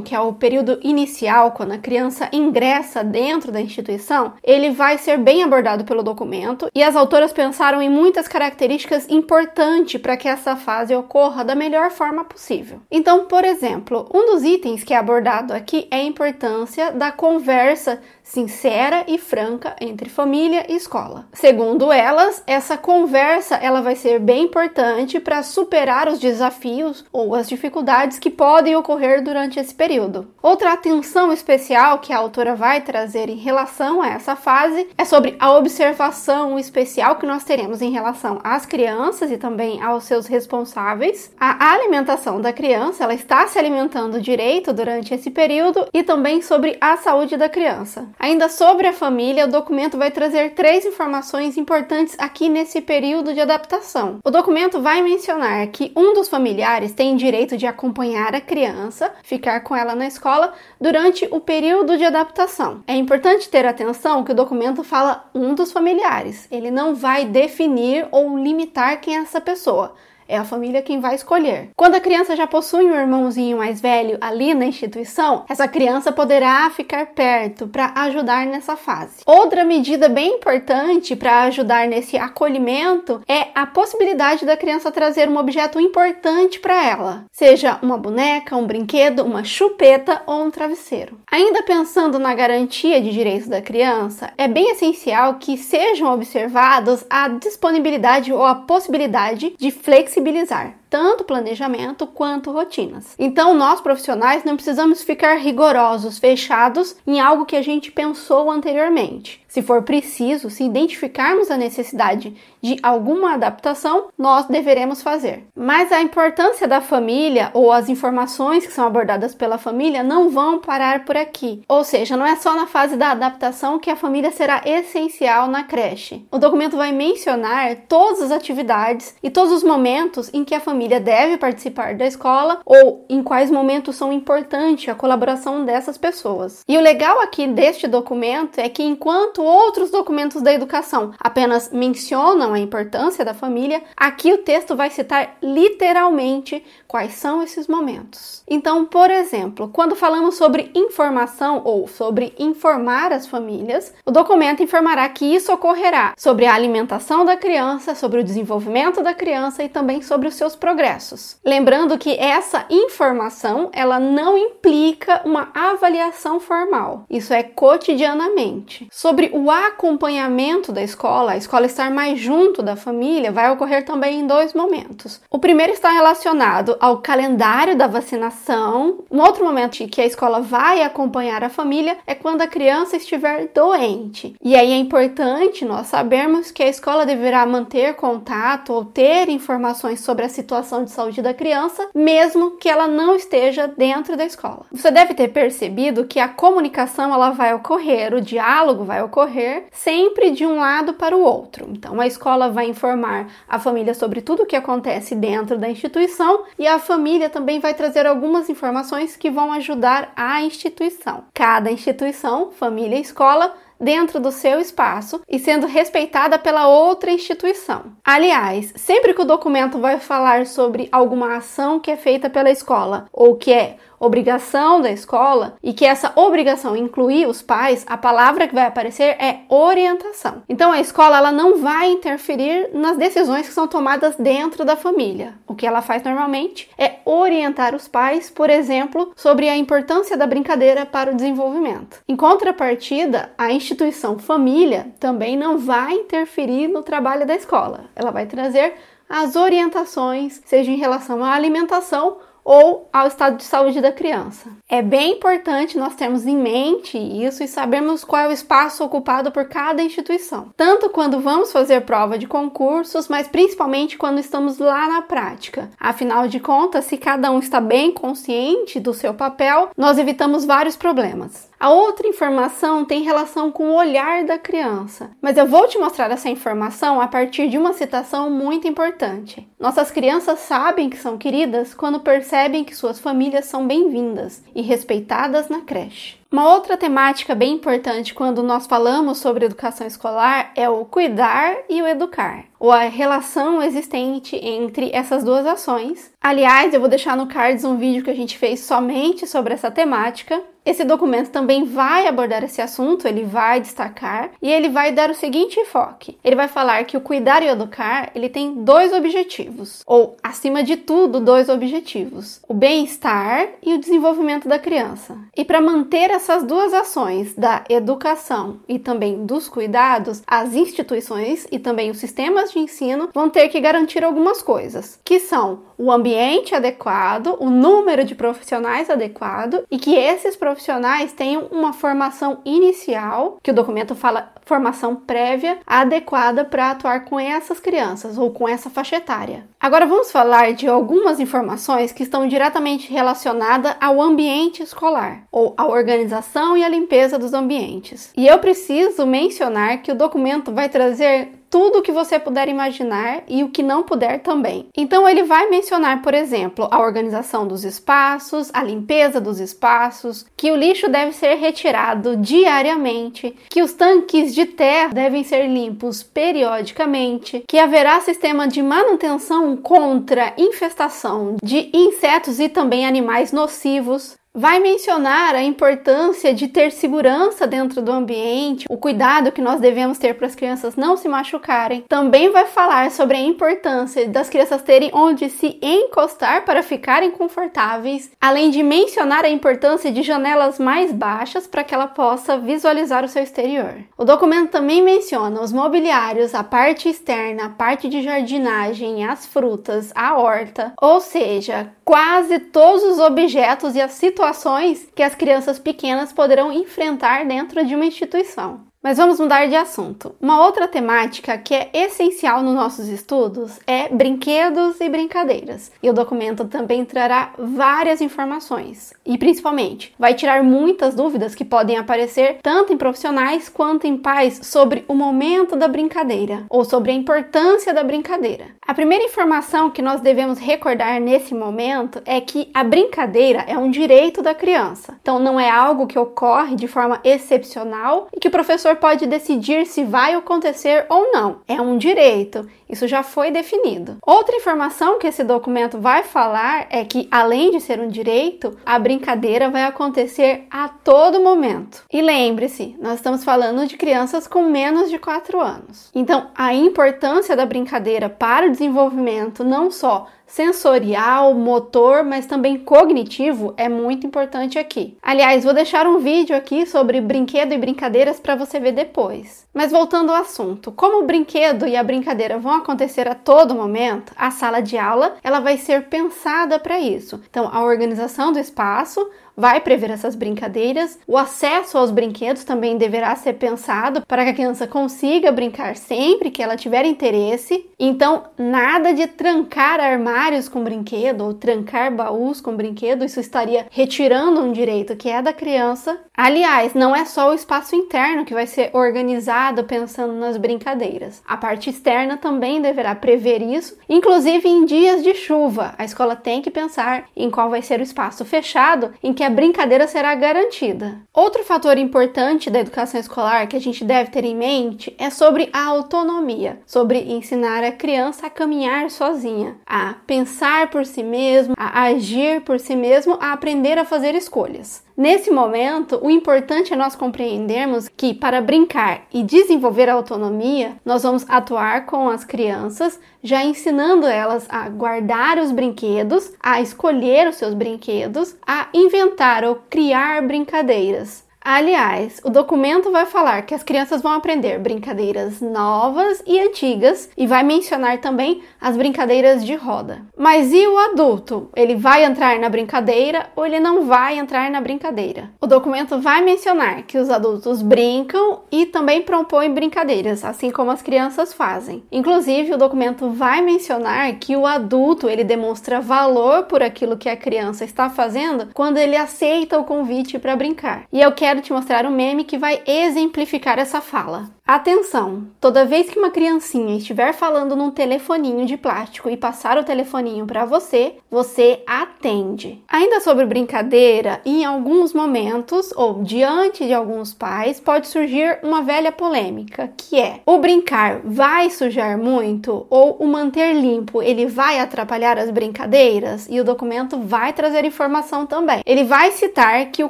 que 0.03 0.16
é 0.16 0.19
o 0.19 0.33
período 0.33 0.79
inicial, 0.83 1.51
quando 1.51 1.71
a 1.71 1.77
criança 1.77 2.29
ingressa 2.31 3.03
dentro 3.03 3.51
da 3.51 3.61
instituição, 3.61 4.33
ele 4.44 4.71
vai 4.71 4.97
ser 4.97 5.17
bem 5.17 5.44
abordado 5.44 5.83
pelo 5.83 6.03
documento 6.03 6.67
e 6.73 6.83
as 6.83 6.95
autoras 6.95 7.33
pensaram 7.33 7.81
em 7.81 7.89
muitas 7.89 8.27
características 8.27 9.07
importantes 9.09 9.99
para 10.01 10.17
que 10.17 10.27
essa 10.27 10.55
fase 10.55 10.95
ocorra 10.95 11.44
da 11.44 11.55
melhor 11.55 11.91
forma 11.91 12.23
possível. 12.23 12.79
Então, 12.91 13.25
por 13.25 13.44
exemplo, 13.44 14.09
um 14.13 14.25
dos 14.31 14.44
itens 14.44 14.83
que 14.83 14.94
é 14.94 14.97
abordado 14.97 15.53
aqui 15.53 15.88
é 15.89 15.97
a 15.97 16.03
importância 16.03 16.91
da 16.91 17.11
conversa 17.11 18.01
sincera 18.23 19.03
e 19.07 19.17
franca 19.17 19.75
entre 19.79 20.09
família 20.09 20.66
e 20.69 20.75
escola. 20.75 21.25
Segundo 21.34 21.91
elas, 21.91 22.41
essa 22.47 22.78
conversa 22.78 23.56
ela 23.56 23.81
vai 23.81 23.95
ser 23.95 24.19
bem 24.19 24.45
importante 24.45 25.19
para 25.19 25.44
superar 25.44 26.07
os 26.07 26.19
desafios 26.19 27.06
ou 27.12 27.35
as 27.35 27.47
dificuldades 27.47 28.17
que 28.17 28.29
podem 28.29 28.75
ocorrer 28.75 29.22
durante 29.22 29.59
esse 29.59 29.73
período. 29.73 30.28
Outra 30.41 30.73
atenção 30.73 31.31
especial 31.31 32.00
que 32.00 32.13
a 32.13 32.17
autora 32.17 32.56
vai 32.56 32.81
trazer 32.81 33.29
em 33.29 33.38
relação 33.38 34.01
a 34.01 34.09
essa 34.09 34.35
fase 34.35 34.88
é 34.97 35.06
sobre 35.06 35.35
a 35.39 35.51
observação 35.51 36.57
especial 36.57 37.17
que 37.17 37.25
nós 37.25 37.44
teremos 37.44 37.81
em 37.81 37.91
relação 37.91 38.39
às 38.44 38.66
crianças 38.66 39.31
e 39.31 39.38
também 39.38 39.81
aos 39.81 40.06
seus 40.06 40.25
responsáveis. 40.25 41.31
A 41.39 41.73
alimentação 41.73 42.39
da 42.39 42.53
criança, 42.53 43.03
ela 43.03 43.13
está 43.13 43.47
se 43.47 43.59
alimentando 43.59 44.22
direito 44.22 44.72
durante 44.72 45.13
esse 45.13 45.29
período 45.29 45.85
e 45.94 46.03
também 46.03 46.41
sobre 46.41 46.78
a 46.79 46.97
saúde 46.97 47.38
da 47.38 47.50
criança. 47.50 48.12
Ainda 48.19 48.47
sobre 48.50 48.88
a 48.88 48.94
família, 48.94 49.46
o 49.46 49.51
documento 49.51 49.97
vai 49.97 50.12
trazer 50.12 50.51
três 50.51 50.85
informações 50.85 51.57
importantes 51.57 52.16
aqui 52.18 52.47
nesse 52.47 52.81
período 52.81 53.34
de 53.34 53.41
adaptação. 53.41 54.19
O 54.24 54.31
documento 54.31 54.81
vai 54.81 55.01
mencionar 55.01 55.68
que 55.68 55.91
um 55.96 56.13
dos 56.13 56.29
familiares 56.29 56.94
tem 56.94 57.16
direito 57.16 57.57
de 57.57 57.66
acompanhar 57.66 58.34
a 58.34 58.41
criança, 58.41 59.13
ficar 59.24 59.62
com 59.62 59.75
ela 59.75 59.96
na 59.96 60.07
escola 60.07 60.53
durante 60.79 61.28
o 61.31 61.40
período 61.40 61.97
de 61.97 62.06
adaptação. 62.06 62.84
É 62.88 62.96
importante 62.96 63.50
ter 63.50 63.66
atenção 63.66 64.24
que 64.24 64.31
o 64.31 64.35
documento 64.35 64.84
fala 64.84 65.30
um 65.34 65.53
dos 65.53 65.72
familiares. 65.72 66.47
Ele 66.51 66.72
não 66.72 66.95
vai 66.95 67.25
definir 67.25 68.07
ou 68.12 68.38
limitar 68.38 69.01
quem 69.01 69.18
é 69.18 69.19
essa 69.19 69.41
pessoa. 69.41 69.94
É 70.28 70.38
a 70.38 70.45
família 70.45 70.81
quem 70.81 71.00
vai 71.00 71.16
escolher. 71.16 71.69
Quando 71.75 71.95
a 71.95 72.00
criança 72.00 72.35
já 72.35 72.47
possui 72.47 72.85
um 72.85 72.95
irmãozinho 72.95 73.57
mais 73.57 73.81
velho 73.81 74.17
ali 74.22 74.53
na 74.53 74.66
instituição, 74.66 75.45
essa 75.50 75.67
criança 75.67 76.11
poderá 76.11 76.69
ficar 76.69 77.07
perto 77.07 77.67
para 77.67 77.91
ajudar 77.95 78.45
nessa 78.45 78.75
fase. 78.75 79.23
Outra 79.25 79.63
medida 79.63 80.07
bem 80.07 80.36
importante 80.36 81.15
para 81.15 81.44
ajudar 81.44 81.88
nesse 81.88 82.18
acolhimento 82.18 83.21
é 83.27 83.47
a 83.53 83.65
possibilidade 83.65 84.45
da 84.45 84.56
criança 84.56 84.92
trazer 84.92 85.27
um 85.27 85.38
objeto 85.38 85.80
importante 85.80 86.59
para 86.59 86.83
ela, 86.83 87.25
seja 87.31 87.80
uma 87.81 87.97
boneca, 87.97 88.56
um 88.56 88.65
brinquedo, 88.65 89.24
uma 89.24 89.44
chupeta 89.44 90.21
ou 90.25 90.45
um 90.45 90.51
travesseiro. 90.51 91.19
Ainda 91.31 91.63
pensando 91.63 92.19
na 92.19 92.33
garantia 92.33 93.01
de 93.01 93.12
direitos 93.12 93.47
da 93.47 93.62
criança, 93.62 94.31
é 94.38 94.47
bem 94.47 94.71
essencial 94.71 95.36
que 95.36 95.57
sejam 95.57 96.13
observados 96.13 97.03
a 97.09 97.27
disponibilidade 97.27 98.31
ou 98.31 98.44
a 98.44 98.56
possibilidade 98.56 99.56
de 99.57 99.71
flexibilidade 99.71 100.12
flexibilizar 100.13 100.75
tanto 100.94 101.24
planejamento 101.24 102.06
quanto 102.06 102.51
rotinas. 102.51 103.16
Então, 103.18 103.56
nós 103.56 103.81
profissionais 103.81 104.44
não 104.44 104.56
precisamos 104.56 105.01
ficar 105.01 105.40
rigorosos, 105.40 106.19
fechados 106.19 106.95
em 107.07 107.19
algo 107.19 107.48
que 107.48 107.56
a 107.56 107.63
gente 107.63 107.92
pensou 107.92 108.51
anteriormente. 108.51 109.44
Se 109.54 109.62
for 109.62 109.84
preciso, 109.84 110.50
se 110.50 110.63
identificarmos 110.63 111.51
a 111.51 111.57
necessidade 111.57 112.36
de 112.60 112.80
alguma 112.81 113.34
adaptação, 113.34 114.07
nós 114.18 114.48
deveremos 114.48 115.04
fazer. 115.04 115.45
Mas 115.56 115.92
a 115.92 116.01
importância 116.01 116.68
da 116.68 116.81
família 116.81 117.51
ou 117.54 117.72
as 117.72 117.88
informações 117.88 118.66
que 118.66 118.74
são 118.74 118.88
abordadas 118.88 119.36
pela 119.36 119.60
família 119.60 120.01
não 120.01 120.31
vão 120.31 120.60
parar 120.60 121.06
por 121.06 121.16
aqui. 121.16 121.62
Ou 121.68 121.84
seja, 121.84 122.18
não 122.18 122.25
é 122.25 122.36
só 122.36 122.56
na 122.56 122.66
fase 122.66 122.95
da 122.95 123.12
adaptação 123.12 123.78
que 123.78 123.92
a 123.92 123.95
família 123.95 124.31
será 124.31 124.63
essencial 124.66 125.48
na 125.48 125.63
creche. 125.63 126.25
O 126.31 126.40
documento 126.40 126.75
vai 126.75 126.92
mencionar 126.92 127.75
todas 127.88 128.24
as 128.24 128.31
atividades 128.31 129.16
e 129.22 129.30
todos 129.30 129.54
os 129.54 129.63
momentos 129.63 130.31
em 130.34 130.44
que 130.44 130.56
a 130.56 130.60
família 130.60 130.82
deve 130.88 131.38
participar 131.38 131.95
da 131.95 132.06
escola 132.06 132.62
ou 132.65 133.06
em 133.09 133.21
quais 133.24 133.50
momentos 133.50 133.95
são 133.95 134.12
importantes 134.12 134.89
a 134.89 134.95
colaboração 134.95 135.65
dessas 135.65 135.97
pessoas. 135.97 136.63
E 136.68 136.77
o 136.77 136.81
legal 136.81 137.19
aqui 137.21 137.47
deste 137.47 137.88
documento 137.88 138.59
é 138.59 138.69
que 138.69 138.83
enquanto 138.83 139.44
outros 139.44 139.91
documentos 139.91 140.41
da 140.41 140.53
educação 140.53 141.13
apenas 141.19 141.71
mencionam 141.71 142.53
a 142.53 142.59
importância 142.59 143.25
da 143.25 143.33
família, 143.33 143.81
aqui 143.95 144.33
o 144.33 144.39
texto 144.39 144.75
vai 144.75 144.89
citar 144.89 145.38
literalmente 145.41 146.63
quais 146.88 147.13
são 147.13 147.41
esses 147.41 147.68
momentos. 147.68 148.44
Então, 148.47 148.85
por 148.85 149.09
exemplo, 149.09 149.69
quando 149.74 149.95
falamos 149.95 150.35
sobre 150.35 150.71
informação 150.75 151.62
ou 151.63 151.88
sobre 151.88 152.33
informar 152.38 153.12
as 153.12 153.27
famílias, 153.27 153.94
o 154.06 154.12
documento 154.12 154.62
informará 154.63 155.07
que 155.09 155.25
isso 155.25 155.51
ocorrerá 155.51 156.13
sobre 156.18 156.45
a 156.45 156.53
alimentação 156.53 157.25
da 157.25 157.38
criança, 157.38 157.95
sobre 157.95 158.19
o 158.19 158.24
desenvolvimento 158.24 159.01
da 159.01 159.13
criança 159.13 159.63
e 159.63 159.69
também 159.69 160.01
sobre 160.01 160.27
os 160.27 160.35
seus 160.35 160.56
progressos. 160.63 161.36
Lembrando 161.44 161.98
que 161.98 162.18
essa 162.18 162.65
informação, 162.69 163.69
ela 163.74 164.00
não 164.00 164.38
implica 164.38 165.21
uma 165.25 165.50
avaliação 165.54 166.39
formal. 166.39 167.04
Isso 167.10 167.33
é 167.33 167.44
cotidianamente. 167.44 168.88
Sobre 168.89 169.30
o 169.33 169.51
acompanhamento 169.51 170.71
da 170.71 170.81
escola, 170.81 171.33
a 171.33 171.38
escola 171.38 171.65
estar 171.65 171.92
mais 171.92 172.18
junto 172.18 172.63
da 172.63 172.77
família, 172.77 173.30
vai 173.30 173.51
ocorrer 173.51 173.83
também 173.83 174.21
em 174.21 174.25
dois 174.25 174.54
momentos. 174.54 175.19
O 175.30 175.38
primeiro 175.38 175.74
está 175.74 175.89
relacionado 175.89 176.77
ao 176.80 177.00
calendário 177.00 177.75
da 177.75 177.86
vacinação. 177.86 179.04
Um 179.12 179.19
outro 179.19 179.44
momento 179.44 179.86
que 179.89 180.00
a 180.00 180.06
escola 180.06 180.39
vai 180.39 180.81
acompanhar 180.81 181.44
a 181.44 181.50
família 181.50 181.98
é 182.07 182.16
quando 182.16 182.42
a 182.42 182.48
criança 182.48 182.95
estiver 182.95 183.50
doente. 183.54 184.33
E 184.42 184.56
aí 184.56 184.71
é 184.71 184.77
importante 184.77 185.66
nós 185.66 185.88
sabermos 185.88 186.51
que 186.51 186.63
a 186.63 186.69
escola 186.69 187.06
deverá 187.06 187.45
manter 187.45 187.95
contato 187.95 188.71
ou 188.71 188.86
ter 188.86 189.27
informações 189.27 190.00
sobre 190.00 190.24
a 190.24 190.30
situação 190.30 190.52
de 190.61 190.91
saúde 190.91 191.21
da 191.21 191.33
criança, 191.33 191.88
mesmo 191.94 192.51
que 192.51 192.69
ela 192.69 192.88
não 192.88 193.15
esteja 193.15 193.67
dentro 193.67 194.15
da 194.15 194.25
escola. 194.25 194.65
Você 194.71 194.91
deve 194.91 195.13
ter 195.13 195.29
percebido 195.29 196.05
que 196.05 196.19
a 196.19 196.27
comunicação 196.27 197.13
ela 197.13 197.31
vai 197.31 197.53
ocorrer, 197.53 198.13
o 198.13 198.21
diálogo 198.21 198.83
vai 198.83 199.01
ocorrer 199.01 199.65
sempre 199.71 200.31
de 200.31 200.45
um 200.45 200.59
lado 200.59 200.94
para 200.94 201.15
o 201.15 201.21
outro. 201.21 201.65
Então, 201.69 202.00
a 202.00 202.07
escola 202.07 202.50
vai 202.50 202.67
informar 202.67 203.27
a 203.47 203.59
família 203.59 203.94
sobre 203.94 204.21
tudo 204.21 204.44
o 204.44 204.45
que 204.45 204.55
acontece 204.55 205.15
dentro 205.15 205.57
da 205.57 205.69
instituição 205.69 206.44
e 206.57 206.67
a 206.67 206.79
família 206.79 207.29
também 207.29 207.59
vai 207.59 207.73
trazer 207.73 208.06
algumas 208.06 208.49
informações 208.49 209.15
que 209.15 209.29
vão 209.29 209.51
ajudar 209.53 210.11
a 210.15 210.41
instituição. 210.41 211.23
Cada 211.33 211.71
instituição, 211.71 212.51
família 212.51 212.97
e 212.97 213.01
escola, 213.01 213.53
dentro 213.83 214.19
do 214.19 214.31
seu 214.31 214.59
espaço 214.59 215.21
e 215.27 215.38
sendo 215.38 215.68
respeitada 215.68 216.39
pela 216.39 216.68
outra 216.68 217.12
instituição. 217.12 217.94
Aliás, 218.03 218.74
sempre 218.75 219.13
que 219.13 219.21
o 219.21 219.25
documento 219.25 219.77
vai 219.77 220.00
falar 220.00 220.45
sobre 220.45 220.88
alguma 220.91 221.35
ação 221.38 221.80
que 221.80 221.91
é 221.91 221.97
feita 221.97 222.30
pela 222.30 222.50
escola 222.50 223.06
ou 223.12 223.35
que 223.35 223.51
é 223.51 223.77
obrigação 224.05 224.81
da 224.81 224.91
escola 224.91 225.55
e 225.63 225.73
que 225.73 225.85
essa 225.85 226.11
obrigação 226.15 226.75
inclui 226.75 227.25
os 227.25 227.41
pais, 227.41 227.85
a 227.88 227.97
palavra 227.97 228.47
que 228.47 228.55
vai 228.55 228.65
aparecer 228.65 229.15
é 229.19 229.41
orientação. 229.50 230.44
Então 230.47 230.71
a 230.71 230.79
escola 230.79 231.17
ela 231.17 231.31
não 231.31 231.57
vai 231.57 231.91
interferir 231.91 232.69
nas 232.73 232.97
decisões 232.97 233.47
que 233.47 233.53
são 233.53 233.67
tomadas 233.67 234.15
dentro 234.15 234.65
da 234.65 234.75
família. 234.75 235.35
O 235.47 235.55
que 235.55 235.65
ela 235.65 235.81
faz 235.81 236.03
normalmente 236.03 236.69
é 236.77 236.97
orientar 237.05 237.75
os 237.75 237.88
pais, 237.88 238.29
por 238.29 238.50
exemplo, 238.50 239.13
sobre 239.15 239.50
a 239.50 239.55
importância 239.57 240.17
da 240.17 240.27
brincadeira 240.27 240.85
para 240.85 241.11
o 241.11 241.15
desenvolvimento. 241.15 242.01
Em 242.07 242.15
contrapartida, 242.15 243.31
a 243.38 243.51
instituição 243.51 244.19
família 244.19 244.88
também 244.99 245.38
não 245.38 245.57
vai 245.57 245.94
interferir 245.94 246.67
no 246.67 246.83
trabalho 246.83 247.25
da 247.25 247.35
escola. 247.35 247.85
Ela 247.95 248.11
vai 248.11 248.25
trazer 248.25 248.75
as 249.09 249.35
orientações, 249.35 250.41
seja 250.45 250.71
em 250.71 250.77
relação 250.77 251.23
à 251.23 251.33
alimentação 251.33 252.17
ou 252.44 252.90
ao 252.92 253.07
estado 253.07 253.38
de 253.38 253.44
saúde 253.44 253.81
da 253.81 253.92
criança. 253.92 254.50
É 254.69 254.81
bem 254.81 255.13
importante 255.13 255.78
nós 255.78 255.95
termos 255.95 256.25
em 256.25 256.38
mente 256.38 256.98
isso 256.98 257.44
e 257.44 257.48
sabermos 257.48 258.04
qual 258.04 258.24
é 258.24 258.28
o 258.28 258.31
espaço 258.31 258.84
ocupado 258.84 259.31
por 259.31 259.45
cada 259.45 259.84
instituição, 259.84 260.50
tanto 260.56 260.90
quando 260.90 261.19
vamos 261.19 261.51
fazer 261.51 261.81
prova 261.81 262.18
de 262.18 262.28
concursos, 262.28 263.07
mas 263.07 263.28
principalmente 263.28 263.98
quando 263.98 264.19
estamos 264.19 264.57
lá 264.57 264.88
na 264.88 265.01
prática. 265.01 265.69
Afinal 265.80 266.28
de 266.28 266.40
contas, 266.40 266.86
se 266.86 266.98
cada 266.98 267.31
um 267.31 267.40
está 267.40 267.60
bem 267.60 267.92
consciente 267.92 268.80
do 268.80 268.94
seu 268.94 269.13
papel, 269.13 269.69
nós 269.78 269.98
evitamos 269.98 270.45
vários 270.45 270.75
problemas. 270.75 271.52
A 271.63 271.69
outra 271.69 272.06
informação 272.06 272.83
tem 272.83 273.04
relação 273.04 273.50
com 273.50 273.69
o 273.69 273.75
olhar 273.77 274.25
da 274.25 274.38
criança, 274.38 275.12
mas 275.21 275.38
eu 275.38 275.48
vou 275.48 275.65
te 275.65 275.77
mostrar 275.77 276.12
essa 276.12 276.27
informação 276.27 277.00
a 277.00 277.07
partir 277.07 277.48
de 277.48 277.57
uma 277.57 277.71
citação 277.71 278.30
muito 278.30 278.68
importante. 278.68 279.48
Nossas 279.57 279.89
crianças 279.89 280.39
sabem 280.39 280.89
que 280.89 280.98
são 280.98 281.18
queridas 281.18 281.74
quando 281.74 282.01
percebem 282.01 282.65
que 282.65 282.75
suas 282.75 283.00
famílias 283.00 283.45
são 283.45 283.65
bem-vindas 283.65 284.44
e 284.54 284.62
respeitadas 284.62 285.48
na 285.48 285.62
creche. 285.62 286.18
Uma 286.33 286.51
outra 286.51 286.75
temática 286.75 287.35
bem 287.35 287.53
importante 287.53 288.12
quando 288.12 288.41
nós 288.41 288.65
falamos 288.65 289.19
sobre 289.19 289.45
educação 289.45 289.85
escolar 289.85 290.51
é 290.56 290.68
o 290.68 290.83
cuidar 290.83 291.57
e 291.69 291.80
o 291.80 291.85
educar, 291.88 292.45
ou 292.59 292.71
a 292.71 292.85
relação 292.85 293.62
existente 293.62 294.35
entre 294.38 294.89
essas 294.94 295.24
duas 295.24 295.45
ações. 295.45 296.12
Aliás, 296.19 296.74
eu 296.74 296.80
vou 296.80 296.89
deixar 296.89 297.15
no 297.15 297.27
cards 297.27 297.63
um 297.63 297.77
vídeo 297.77 298.03
que 298.03 298.09
a 298.09 298.15
gente 298.15 298.35
fez 298.35 298.62
somente 298.62 299.27
sobre 299.27 299.53
essa 299.53 299.69
temática, 299.69 300.41
esse 300.65 300.85
documento 300.85 301.30
também 301.30 301.65
vai 301.65 302.07
abordar 302.07 302.41
esse 302.44 302.62
assunto, 302.62 303.06
ele 303.06 303.25
vai 303.25 303.59
destacar 303.59 304.31
e 304.41 304.50
ele 304.50 304.69
vai 304.69 304.94
dar 304.94 305.09
o 305.09 305.15
seguinte 305.15 305.59
enfoque. 305.59 306.18
Ele 306.24 306.38
vai 306.38 306.47
falar 306.47 306.85
que 306.85 306.95
o 306.95 307.01
cuidar 307.01 307.44
e 307.44 307.47
o 307.47 307.51
educar, 307.51 308.12
ele 308.15 308.30
tem 308.30 308.63
dois 308.63 308.94
objetivos, 308.94 309.83
ou 309.85 310.15
acima 310.24 310.63
de 310.63 310.77
tudo, 310.77 311.19
dois 311.19 311.50
objetivos: 311.50 312.41
o 312.47 312.53
bem-estar 312.53 313.50
e 313.62 313.74
o 313.74 313.77
desenvolvimento 313.77 314.47
da 314.47 314.57
criança. 314.57 315.18
E 315.35 315.44
para 315.44 315.59
manter 315.59 316.12
essas 316.23 316.43
duas 316.45 316.73
ações 316.73 317.33
da 317.35 317.65
educação 317.69 318.61
e 318.65 318.79
também 318.79 319.25
dos 319.25 319.49
cuidados, 319.49 320.23
as 320.25 320.53
instituições 320.53 321.45
e 321.51 321.59
também 321.59 321.91
os 321.91 321.97
sistemas 321.97 322.53
de 322.53 322.59
ensino 322.59 323.09
vão 323.13 323.29
ter 323.29 323.49
que 323.49 323.59
garantir 323.59 324.05
algumas 324.05 324.41
coisas, 324.41 324.97
que 325.03 325.19
são 325.19 325.63
o 325.83 325.91
ambiente 325.91 326.56
adequado, 326.56 327.35
o 327.41 327.50
número 327.50 328.06
de 328.06 328.15
profissionais 328.15 328.89
adequado 328.89 329.65
e 329.69 329.77
que 329.77 329.94
esses 329.94 330.33
profissionais 330.33 331.12
tenham 331.12 331.47
uma 331.51 331.74
formação 331.74 332.39
inicial, 332.45 333.38
que 333.44 333.51
o 333.51 333.53
documento 333.53 333.94
fala 333.94 334.31
formação 334.45 334.95
prévia 334.95 335.59
adequada 335.68 336.45
para 336.45 336.71
atuar 336.71 337.04
com 337.06 337.19
essas 337.19 337.59
crianças 337.59 338.18
ou 338.18 338.31
com 338.31 338.47
essa 338.47 338.69
faixa 338.69 338.95
etária. 338.95 339.45
Agora 339.59 339.85
vamos 339.85 340.11
falar 340.11 340.54
de 340.54 340.68
algumas 340.68 341.19
informações 341.19 341.92
que 341.92 342.04
estão 342.04 342.28
diretamente 342.28 342.92
relacionadas 342.92 343.75
ao 343.81 344.02
ambiente 344.02 344.63
escolar 344.63 345.23
ou 345.31 345.54
à 345.57 345.66
organização 345.66 346.57
e 346.57 346.63
à 346.63 346.69
limpeza 346.69 347.19
dos 347.19 347.33
ambientes. 347.33 348.11
E 348.16 348.25
eu 348.25 348.40
preciso 348.40 349.06
mencionar 349.06 349.81
que 349.81 349.92
o 349.92 349.95
documento 349.95 350.52
vai 350.52 350.69
trazer 350.69 351.43
tudo 351.54 351.78
o 351.78 351.81
que 351.83 351.92
você 351.92 352.18
puder 352.18 352.50
imaginar 352.50 353.22
e 353.28 353.44
o 353.44 353.50
que 353.50 353.62
não 353.62 353.83
puder 353.83 354.24
também. 354.24 354.69
Então 354.76 355.07
ele 355.07 355.22
vai 355.22 355.52
mencionar, 355.52 356.02
por 356.02 356.16
exemplo, 356.16 356.68
a 356.72 356.81
organização 356.81 357.48
dos 357.48 357.64
espaços, 357.64 358.50
a 358.52 358.64
limpeza 358.64 359.22
dos 359.22 359.40
espaços, 359.40 360.26
que 360.36 360.50
o 360.50 360.56
lixo 360.56 360.90
deve 360.90 361.12
ser 361.12 361.36
retirado 361.36 362.18
diariamente, 362.18 363.36
que 363.52 363.62
os 363.62 363.72
tanques 363.72 364.33
de 364.33 364.48
terra 364.48 364.94
devem 364.95 365.24
ser 365.24 365.45
limpos 365.45 366.02
periodicamente, 366.02 367.44
que 367.48 367.60
haverá 367.60 368.02
sistema 368.02 368.48
de 368.48 368.64
manutenção 368.64 369.56
contra 369.56 370.33
infestação 370.36 371.36
de 371.44 371.69
insetos 371.72 372.40
e 372.40 372.50
também 372.50 372.83
animais 372.83 373.31
nocivos, 373.31 374.16
vai 374.35 374.59
mencionar 374.59 375.35
a 375.35 375.44
importância 375.44 376.33
de 376.33 376.47
ter 376.47 376.71
segurança 376.71 377.45
dentro 377.45 377.83
do 377.83 377.92
ambiente, 377.92 378.66
o 378.68 378.78
cuidado 378.78 379.31
que 379.31 379.42
nós 379.42 379.61
devemos 379.61 379.99
ter 379.99 380.16
para 380.16 380.25
as 380.25 380.33
crianças 380.33 380.75
não 380.75 380.97
se 380.97 381.07
machucarem. 381.07 381.85
Também 381.87 382.31
vai 382.31 382.45
falar 382.45 382.90
sobre 382.90 383.16
a 383.16 383.21
importância 383.21 384.07
das 384.07 384.30
crianças 384.30 384.63
terem 384.63 384.90
onde 384.92 385.30
se 385.30 385.59
encostar 385.61 386.45
para 386.45 386.63
ficarem 386.63 387.11
confortáveis, 387.11 388.09
além 388.19 388.49
de 388.49 388.63
mencionar 388.63 389.23
a 389.23 389.30
importância 389.30 389.92
de 389.92 390.02
janelas 390.02 390.57
mais 390.57 390.92
baixas 390.92 391.45
para 391.45 391.63
que 391.63 391.75
ela 391.75 391.87
possa 391.87 392.35
visualizar 392.35 393.06
o 393.06 393.07
seu 393.07 393.21
exterior. 393.21 393.75
O 393.95 394.04
documento 394.04 394.49
também 394.49 394.81
menciona 394.81 395.42
os 395.42 395.54
mobiliários, 395.54 396.33
a 396.33 396.44
parte 396.44 396.90
externa, 396.90 397.45
a 397.45 397.49
parte 397.49 397.87
de 397.87 398.02
jardinagem, 398.02 399.06
as 399.06 399.28
frutas, 399.28 399.92
a 399.94 400.18
horta, 400.18 400.73
ou 400.81 400.99
seja, 400.99 401.71
quase 401.83 402.40
todos 402.40 402.83
os 402.83 402.99
objetos 402.99 403.75
e 403.75 403.81
as 403.81 403.92
situações 403.92 404.87
que 404.95 405.04
as 405.04 405.16
crianças 405.16 405.59
pequenas 405.59 406.13
poderão 406.13 406.52
enfrentar 406.52 407.25
dentro 407.25 407.66
de 407.66 407.75
uma 407.75 407.85
instituição. 407.85 408.72
Mas 408.83 408.97
vamos 408.97 409.18
mudar 409.18 409.47
de 409.47 409.56
assunto. 409.56 410.13
Uma 410.19 410.44
outra 410.44 410.68
temática 410.68 411.37
que 411.37 411.54
é 411.54 411.69
essencial 411.73 412.44
nos 412.44 412.54
nossos 412.54 412.90
estudos 412.90 413.57
é 413.66 413.87
brinquedos 413.87 414.81
e 414.81 414.90
brincadeiras. 414.90 415.71
E 415.81 415.90
o 415.90 415.94
documento 415.94 416.44
também 416.49 416.83
trará 416.83 417.31
várias 417.37 418.02
informações 418.02 418.94
e, 419.06 419.18
principalmente, 419.18 419.95
vai 419.97 420.13
tirar 420.13 420.44
muitas 420.44 420.94
dúvidas 420.94 421.33
que 421.33 421.45
podem 421.45 421.78
aparecer 421.78 422.40
tanto 422.44 422.73
em 422.73 422.78
profissionais 422.78 423.47
quanto 423.47 423.87
em 423.87 423.95
pais 423.95 424.42
sobre 424.44 424.83
o 424.90 424.94
momento 424.94 425.56
da 425.56 425.69
brincadeira 425.69 426.44
ou 426.49 426.66
sobre 426.66 426.92
a 426.92 426.95
importância 426.95 427.73
da 427.73 427.85
brincadeira. 427.85 428.47
A 428.68 428.73
primeira 428.73 429.06
informação 429.06 429.69
que 429.69 429.81
nós 429.81 430.02
devemos 430.02 430.40
recordar 430.40 430.99
nesse 430.99 431.33
momento 431.33 432.02
é 432.06 432.19
que 432.19 432.49
a 432.54 432.66
brincadeira 432.66 433.45
é 433.47 433.57
um 433.57 433.71
direito 433.71 434.21
da 434.21 434.35
criança. 434.35 434.97
Então, 435.02 435.19
não 435.19 435.40
é 435.40 435.49
algo 435.49 435.87
que 435.87 435.97
ocorre 435.97 436.57
de 436.57 436.68
forma 436.68 436.99
excepcional 437.06 438.09
e 438.13 438.19
que 438.19 438.28
o 438.28 438.31
professor 438.31 438.72
pode 438.75 439.06
decidir 439.06 439.65
se 439.65 439.83
vai 439.83 440.13
acontecer 440.13 440.85
ou 440.89 441.11
não. 441.11 441.37
É 441.47 441.59
um 441.61 441.77
direito. 441.77 442.47
Isso 442.73 442.87
já 442.87 443.03
foi 443.03 443.30
definido. 443.30 443.97
Outra 444.06 444.35
informação 444.35 444.97
que 444.97 445.06
esse 445.06 445.23
documento 445.23 445.80
vai 445.80 446.01
falar 446.01 446.65
é 446.71 446.83
que, 446.83 447.07
além 447.11 447.51
de 447.51 447.61
ser 447.61 447.80
um 447.80 447.87
direito, 447.87 448.57
a 448.65 448.80
brincadeira 448.80 449.47
vai 449.49 449.63
acontecer 449.63 450.47
a 450.49 450.68
todo 450.68 451.19
momento. 451.19 451.83
E 451.94 452.01
lembre-se, 452.01 452.75
nós 452.81 452.95
estamos 452.95 453.23
falando 453.23 453.68
de 453.68 453.77
crianças 453.77 454.27
com 454.27 454.44
menos 454.49 454.89
de 454.89 454.97
4 454.97 455.39
anos. 455.39 455.92
Então, 455.94 456.31
a 456.35 456.51
importância 456.53 457.35
da 457.35 457.45
brincadeira 457.45 458.09
para 458.09 458.47
o 458.47 458.51
desenvolvimento 458.51 459.44
não 459.44 459.69
só 459.69 460.07
sensorial, 460.25 461.35
motor, 461.35 462.03
mas 462.03 462.25
também 462.25 462.57
cognitivo 462.57 463.53
é 463.56 463.69
muito 463.69 464.07
importante 464.07 464.57
aqui. 464.57 464.97
Aliás, 464.99 465.44
vou 465.44 465.53
deixar 465.53 465.85
um 465.85 465.99
vídeo 465.99 466.35
aqui 466.35 466.65
sobre 466.65 466.99
brinquedo 466.99 467.53
e 467.53 467.57
brincadeiras 467.57 468.19
para 468.19 468.35
você 468.35 468.59
ver 468.59 468.71
depois. 468.71 469.45
Mas 469.53 469.71
voltando 469.71 470.11
ao 470.11 470.19
assunto, 470.19 470.71
como 470.71 471.03
o 471.03 471.06
brinquedo 471.06 471.68
e 471.68 471.77
a 471.77 471.83
brincadeira 471.83 472.39
vão 472.39 472.53
acontecer 472.63 473.07
a 473.07 473.13
todo 473.13 473.53
momento, 473.53 474.11
a 474.15 474.31
sala 474.31 474.61
de 474.61 474.77
aula 474.77 475.15
ela 475.23 475.39
vai 475.39 475.57
ser 475.57 475.87
pensada 475.87 476.57
para 476.57 476.79
isso. 476.79 477.21
Então, 477.29 477.49
a 477.51 477.63
organização 477.63 478.31
do 478.31 478.39
espaço, 478.39 479.07
vai 479.35 479.59
prever 479.59 479.90
essas 479.90 480.16
brincadeiras. 480.16 480.99
O 481.07 481.18
acesso 481.18 481.78
aos 481.78 481.92
brinquedos 481.92 482.44
também 482.44 482.78
deverá 482.78 483.16
ser 483.16 483.33
pensado 483.33 484.04
para 484.07 484.23
que 484.23 484.30
a 484.30 484.33
criança 484.33 484.68
consiga 484.68 485.31
brincar 485.31 485.75
sempre 485.75 486.31
que 486.31 486.42
ela 486.42 486.56
tiver 486.56 486.85
interesse. 486.85 487.66
Então, 487.80 488.23
nada 488.37 488.94
de 488.94 489.07
trancar 489.07 489.80
armários 489.80 490.47
com 490.47 490.63
brinquedo 490.63 491.21
ou 491.21 491.33
trancar 491.33 491.94
baús 491.94 492.40
com 492.40 492.56
brinquedo, 492.56 493.04
isso 493.04 493.19
estaria 493.19 493.68
retirando 493.71 494.42
um 494.42 494.52
direito 494.52 494.95
que 494.95 495.09
é 495.09 495.21
da 495.21 495.33
criança. 495.33 495.99
Aliás, 496.16 496.73
não 496.73 496.95
é 496.95 497.06
só 497.06 497.31
o 497.31 497.33
espaço 497.33 497.75
interno 497.75 498.23
que 498.23 498.33
vai 498.33 498.45
ser 498.45 498.69
organizado 498.73 499.63
pensando 499.63 500.13
nas 500.13 500.37
brincadeiras. 500.37 501.23
A 501.28 501.35
parte 501.35 501.69
externa 501.69 502.18
também 502.18 502.61
deverá 502.61 502.94
prever 502.94 503.42
isso, 503.42 503.78
inclusive 503.90 504.47
em 504.47 504.66
dias 504.66 505.04
de 505.04 505.16
chuva. 505.16 505.73
A 505.78 505.83
escola 505.83 506.16
tem 506.16 506.42
que 506.42 506.52
pensar 506.52 507.06
em 507.16 507.31
qual 507.31 507.49
vai 507.49 507.61
ser 507.61 507.80
o 507.80 507.83
espaço 507.83 508.23
fechado 508.23 508.94
em 509.02 509.11
que 509.11 509.22
que 509.23 509.27
a 509.27 509.30
brincadeira 509.30 509.87
será 509.87 510.13
garantida. 510.15 510.99
Outro 511.13 511.45
fator 511.45 511.77
importante 511.77 512.49
da 512.49 512.60
educação 512.60 512.99
escolar 512.99 513.47
que 513.47 513.56
a 513.56 513.62
gente 513.62 513.86
deve 513.86 514.12
ter 514.12 514.25
em 514.25 514.36
mente 514.36 514.93
é 514.99 515.10
sobre 515.10 515.49
a 515.53 515.63
autonomia, 515.63 516.60
sobre 516.65 516.99
ensinar 516.99 517.63
a 517.63 517.71
criança 517.71 518.27
a 518.27 518.30
caminhar 518.30 518.91
sozinha, 518.91 519.56
a 519.65 519.93
pensar 520.06 520.69
por 520.69 520.86
si 520.86 521.01
mesmo, 521.01 521.53
a 521.56 521.84
agir 521.84 522.41
por 522.41 522.60
si 522.60 522.75
mesmo, 522.75 523.17
a 523.21 523.32
aprender 523.32 523.77
a 523.77 523.86
fazer 523.86 524.13
escolhas. 524.13 524.84
Nesse 524.95 525.32
momento, 525.32 526.00
o 526.04 526.10
importante 526.10 526.71
é 526.71 526.76
nós 526.76 526.95
compreendermos 526.95 527.89
que 527.89 528.13
para 528.13 528.41
brincar 528.41 529.08
e 529.12 529.23
desenvolver 529.23 529.89
a 529.89 529.93
autonomia, 529.93 530.78
nós 530.86 531.02
vamos 531.02 531.26
atuar 531.28 531.88
com 531.88 532.10
as 532.10 532.23
crianças, 532.23 533.00
já 533.23 533.43
ensinando 533.43 534.06
elas 534.06 534.45
a 534.50 534.69
guardar 534.69 535.39
os 535.39 535.52
brinquedos, 535.52 536.32
a 536.39 536.62
escolher 536.62 537.28
os 537.28 537.38
seus 537.38 537.56
brinquedos, 537.56 538.36
a 538.45 538.67
inventar 538.71 539.43
ou 539.43 539.56
criar 539.67 540.21
brincadeiras. 540.28 541.22
Aliás, 541.45 542.21
o 542.23 542.30
documento 542.30 542.89
vai 542.89 543.06
falar 543.06 543.41
que 543.41 543.54
as 543.54 543.63
crianças 543.63 544.02
vão 544.02 544.13
aprender 544.13 544.58
brincadeiras 544.60 545.41
novas 545.41 546.23
e 546.26 546.39
antigas 546.39 547.10
e 547.17 547.28
vai 547.28 547.43
mencionar 547.43 547.97
também 547.97 548.41
as 548.62 548.78
brincadeiras 548.78 549.45
de 549.45 549.54
roda. 549.54 550.04
Mas 550.17 550.54
e 550.54 550.65
o 550.65 550.78
adulto? 550.78 551.50
Ele 551.54 551.76
vai 551.76 552.06
entrar 552.06 552.39
na 552.39 552.47
brincadeira 552.47 553.30
ou 553.36 553.45
ele 553.45 553.60
não 553.60 553.86
vai 553.86 554.17
entrar 554.17 554.50
na 554.50 554.62
brincadeira? 554.62 555.32
O 555.41 555.45
documento 555.45 556.00
vai 556.00 556.21
mencionar 556.21 556.84
que 556.84 556.97
os 556.97 557.10
adultos 557.10 557.62
brincam 557.62 558.43
e 558.50 558.65
também 558.65 559.02
propõem 559.02 559.54
brincadeiras, 559.54 560.23
assim 560.23 560.50
como 560.50 560.71
as 560.71 560.82
crianças 560.82 561.34
fazem. 561.34 561.84
Inclusive, 561.91 562.54
o 562.54 562.58
documento 562.58 563.10
vai 563.10 563.41
mencionar 563.41 564.13
que 564.13 564.38
o 564.38 564.47
adulto 564.47 565.10
ele 565.10 565.26
demonstra 565.26 565.82
valor 565.82 566.43
por 566.43 566.63
aquilo 566.63 566.95
que 566.95 567.10
a 567.10 567.17
criança 567.17 567.65
está 567.65 567.89
fazendo 567.89 568.47
quando 568.54 568.78
ele 568.78 568.95
aceita 568.95 569.60
o 569.60 569.65
convite 569.65 570.17
para 570.17 570.38
brincar. 570.38 570.86
E 570.91 571.02
eu 571.02 571.12
quero 571.12 571.33
quero 571.34 571.41
te 571.41 571.52
mostrar 571.52 571.84
um 571.88 571.89
meme 571.89 572.25
que 572.25 572.38
vai 572.38 572.62
exemplificar 572.67 573.58
essa 573.58 573.82
fala. 573.82 574.30
Atenção! 574.45 575.25
Toda 575.41 575.65
vez 575.65 575.89
que 575.89 575.97
uma 575.97 576.12
criancinha 576.12 576.78
estiver 576.78 577.12
falando 577.12 577.56
num 577.56 577.71
telefoninho 577.71 578.45
de 578.45 578.56
plástico 578.56 579.10
e 579.10 579.17
passar 579.17 579.58
o 579.58 579.63
telefoninho 579.63 580.28
para 580.28 580.45
você, 580.45 580.97
você 581.13 581.62
atende. 581.67 582.60
Ainda 582.67 582.99
sobre 582.99 583.23
brincadeira, 583.27 584.19
em 584.25 584.43
alguns 584.43 584.95
momentos 584.95 585.71
ou 585.75 586.01
diante 586.01 586.65
de 586.65 586.73
alguns 586.73 587.13
pais, 587.13 587.60
pode 587.60 587.88
surgir 587.88 588.39
uma 588.41 588.63
velha 588.63 588.91
polêmica, 588.91 589.71
que 589.77 589.99
é: 589.99 590.21
o 590.25 590.39
brincar 590.39 591.01
vai 591.03 591.51
sujar 591.51 591.99
muito 591.99 592.65
ou 592.67 592.97
o 592.99 593.05
manter 593.05 593.53
limpo, 593.53 594.01
ele 594.01 594.25
vai 594.25 594.60
atrapalhar 594.60 595.19
as 595.19 595.29
brincadeiras? 595.29 596.27
E 596.27 596.39
o 596.41 596.43
documento 596.43 596.97
vai 596.97 597.32
trazer 597.32 597.63
informação 597.63 598.25
também. 598.25 598.62
Ele 598.65 598.84
vai 598.84 599.12
citar 599.12 599.67
que 599.67 599.84
o 599.84 599.89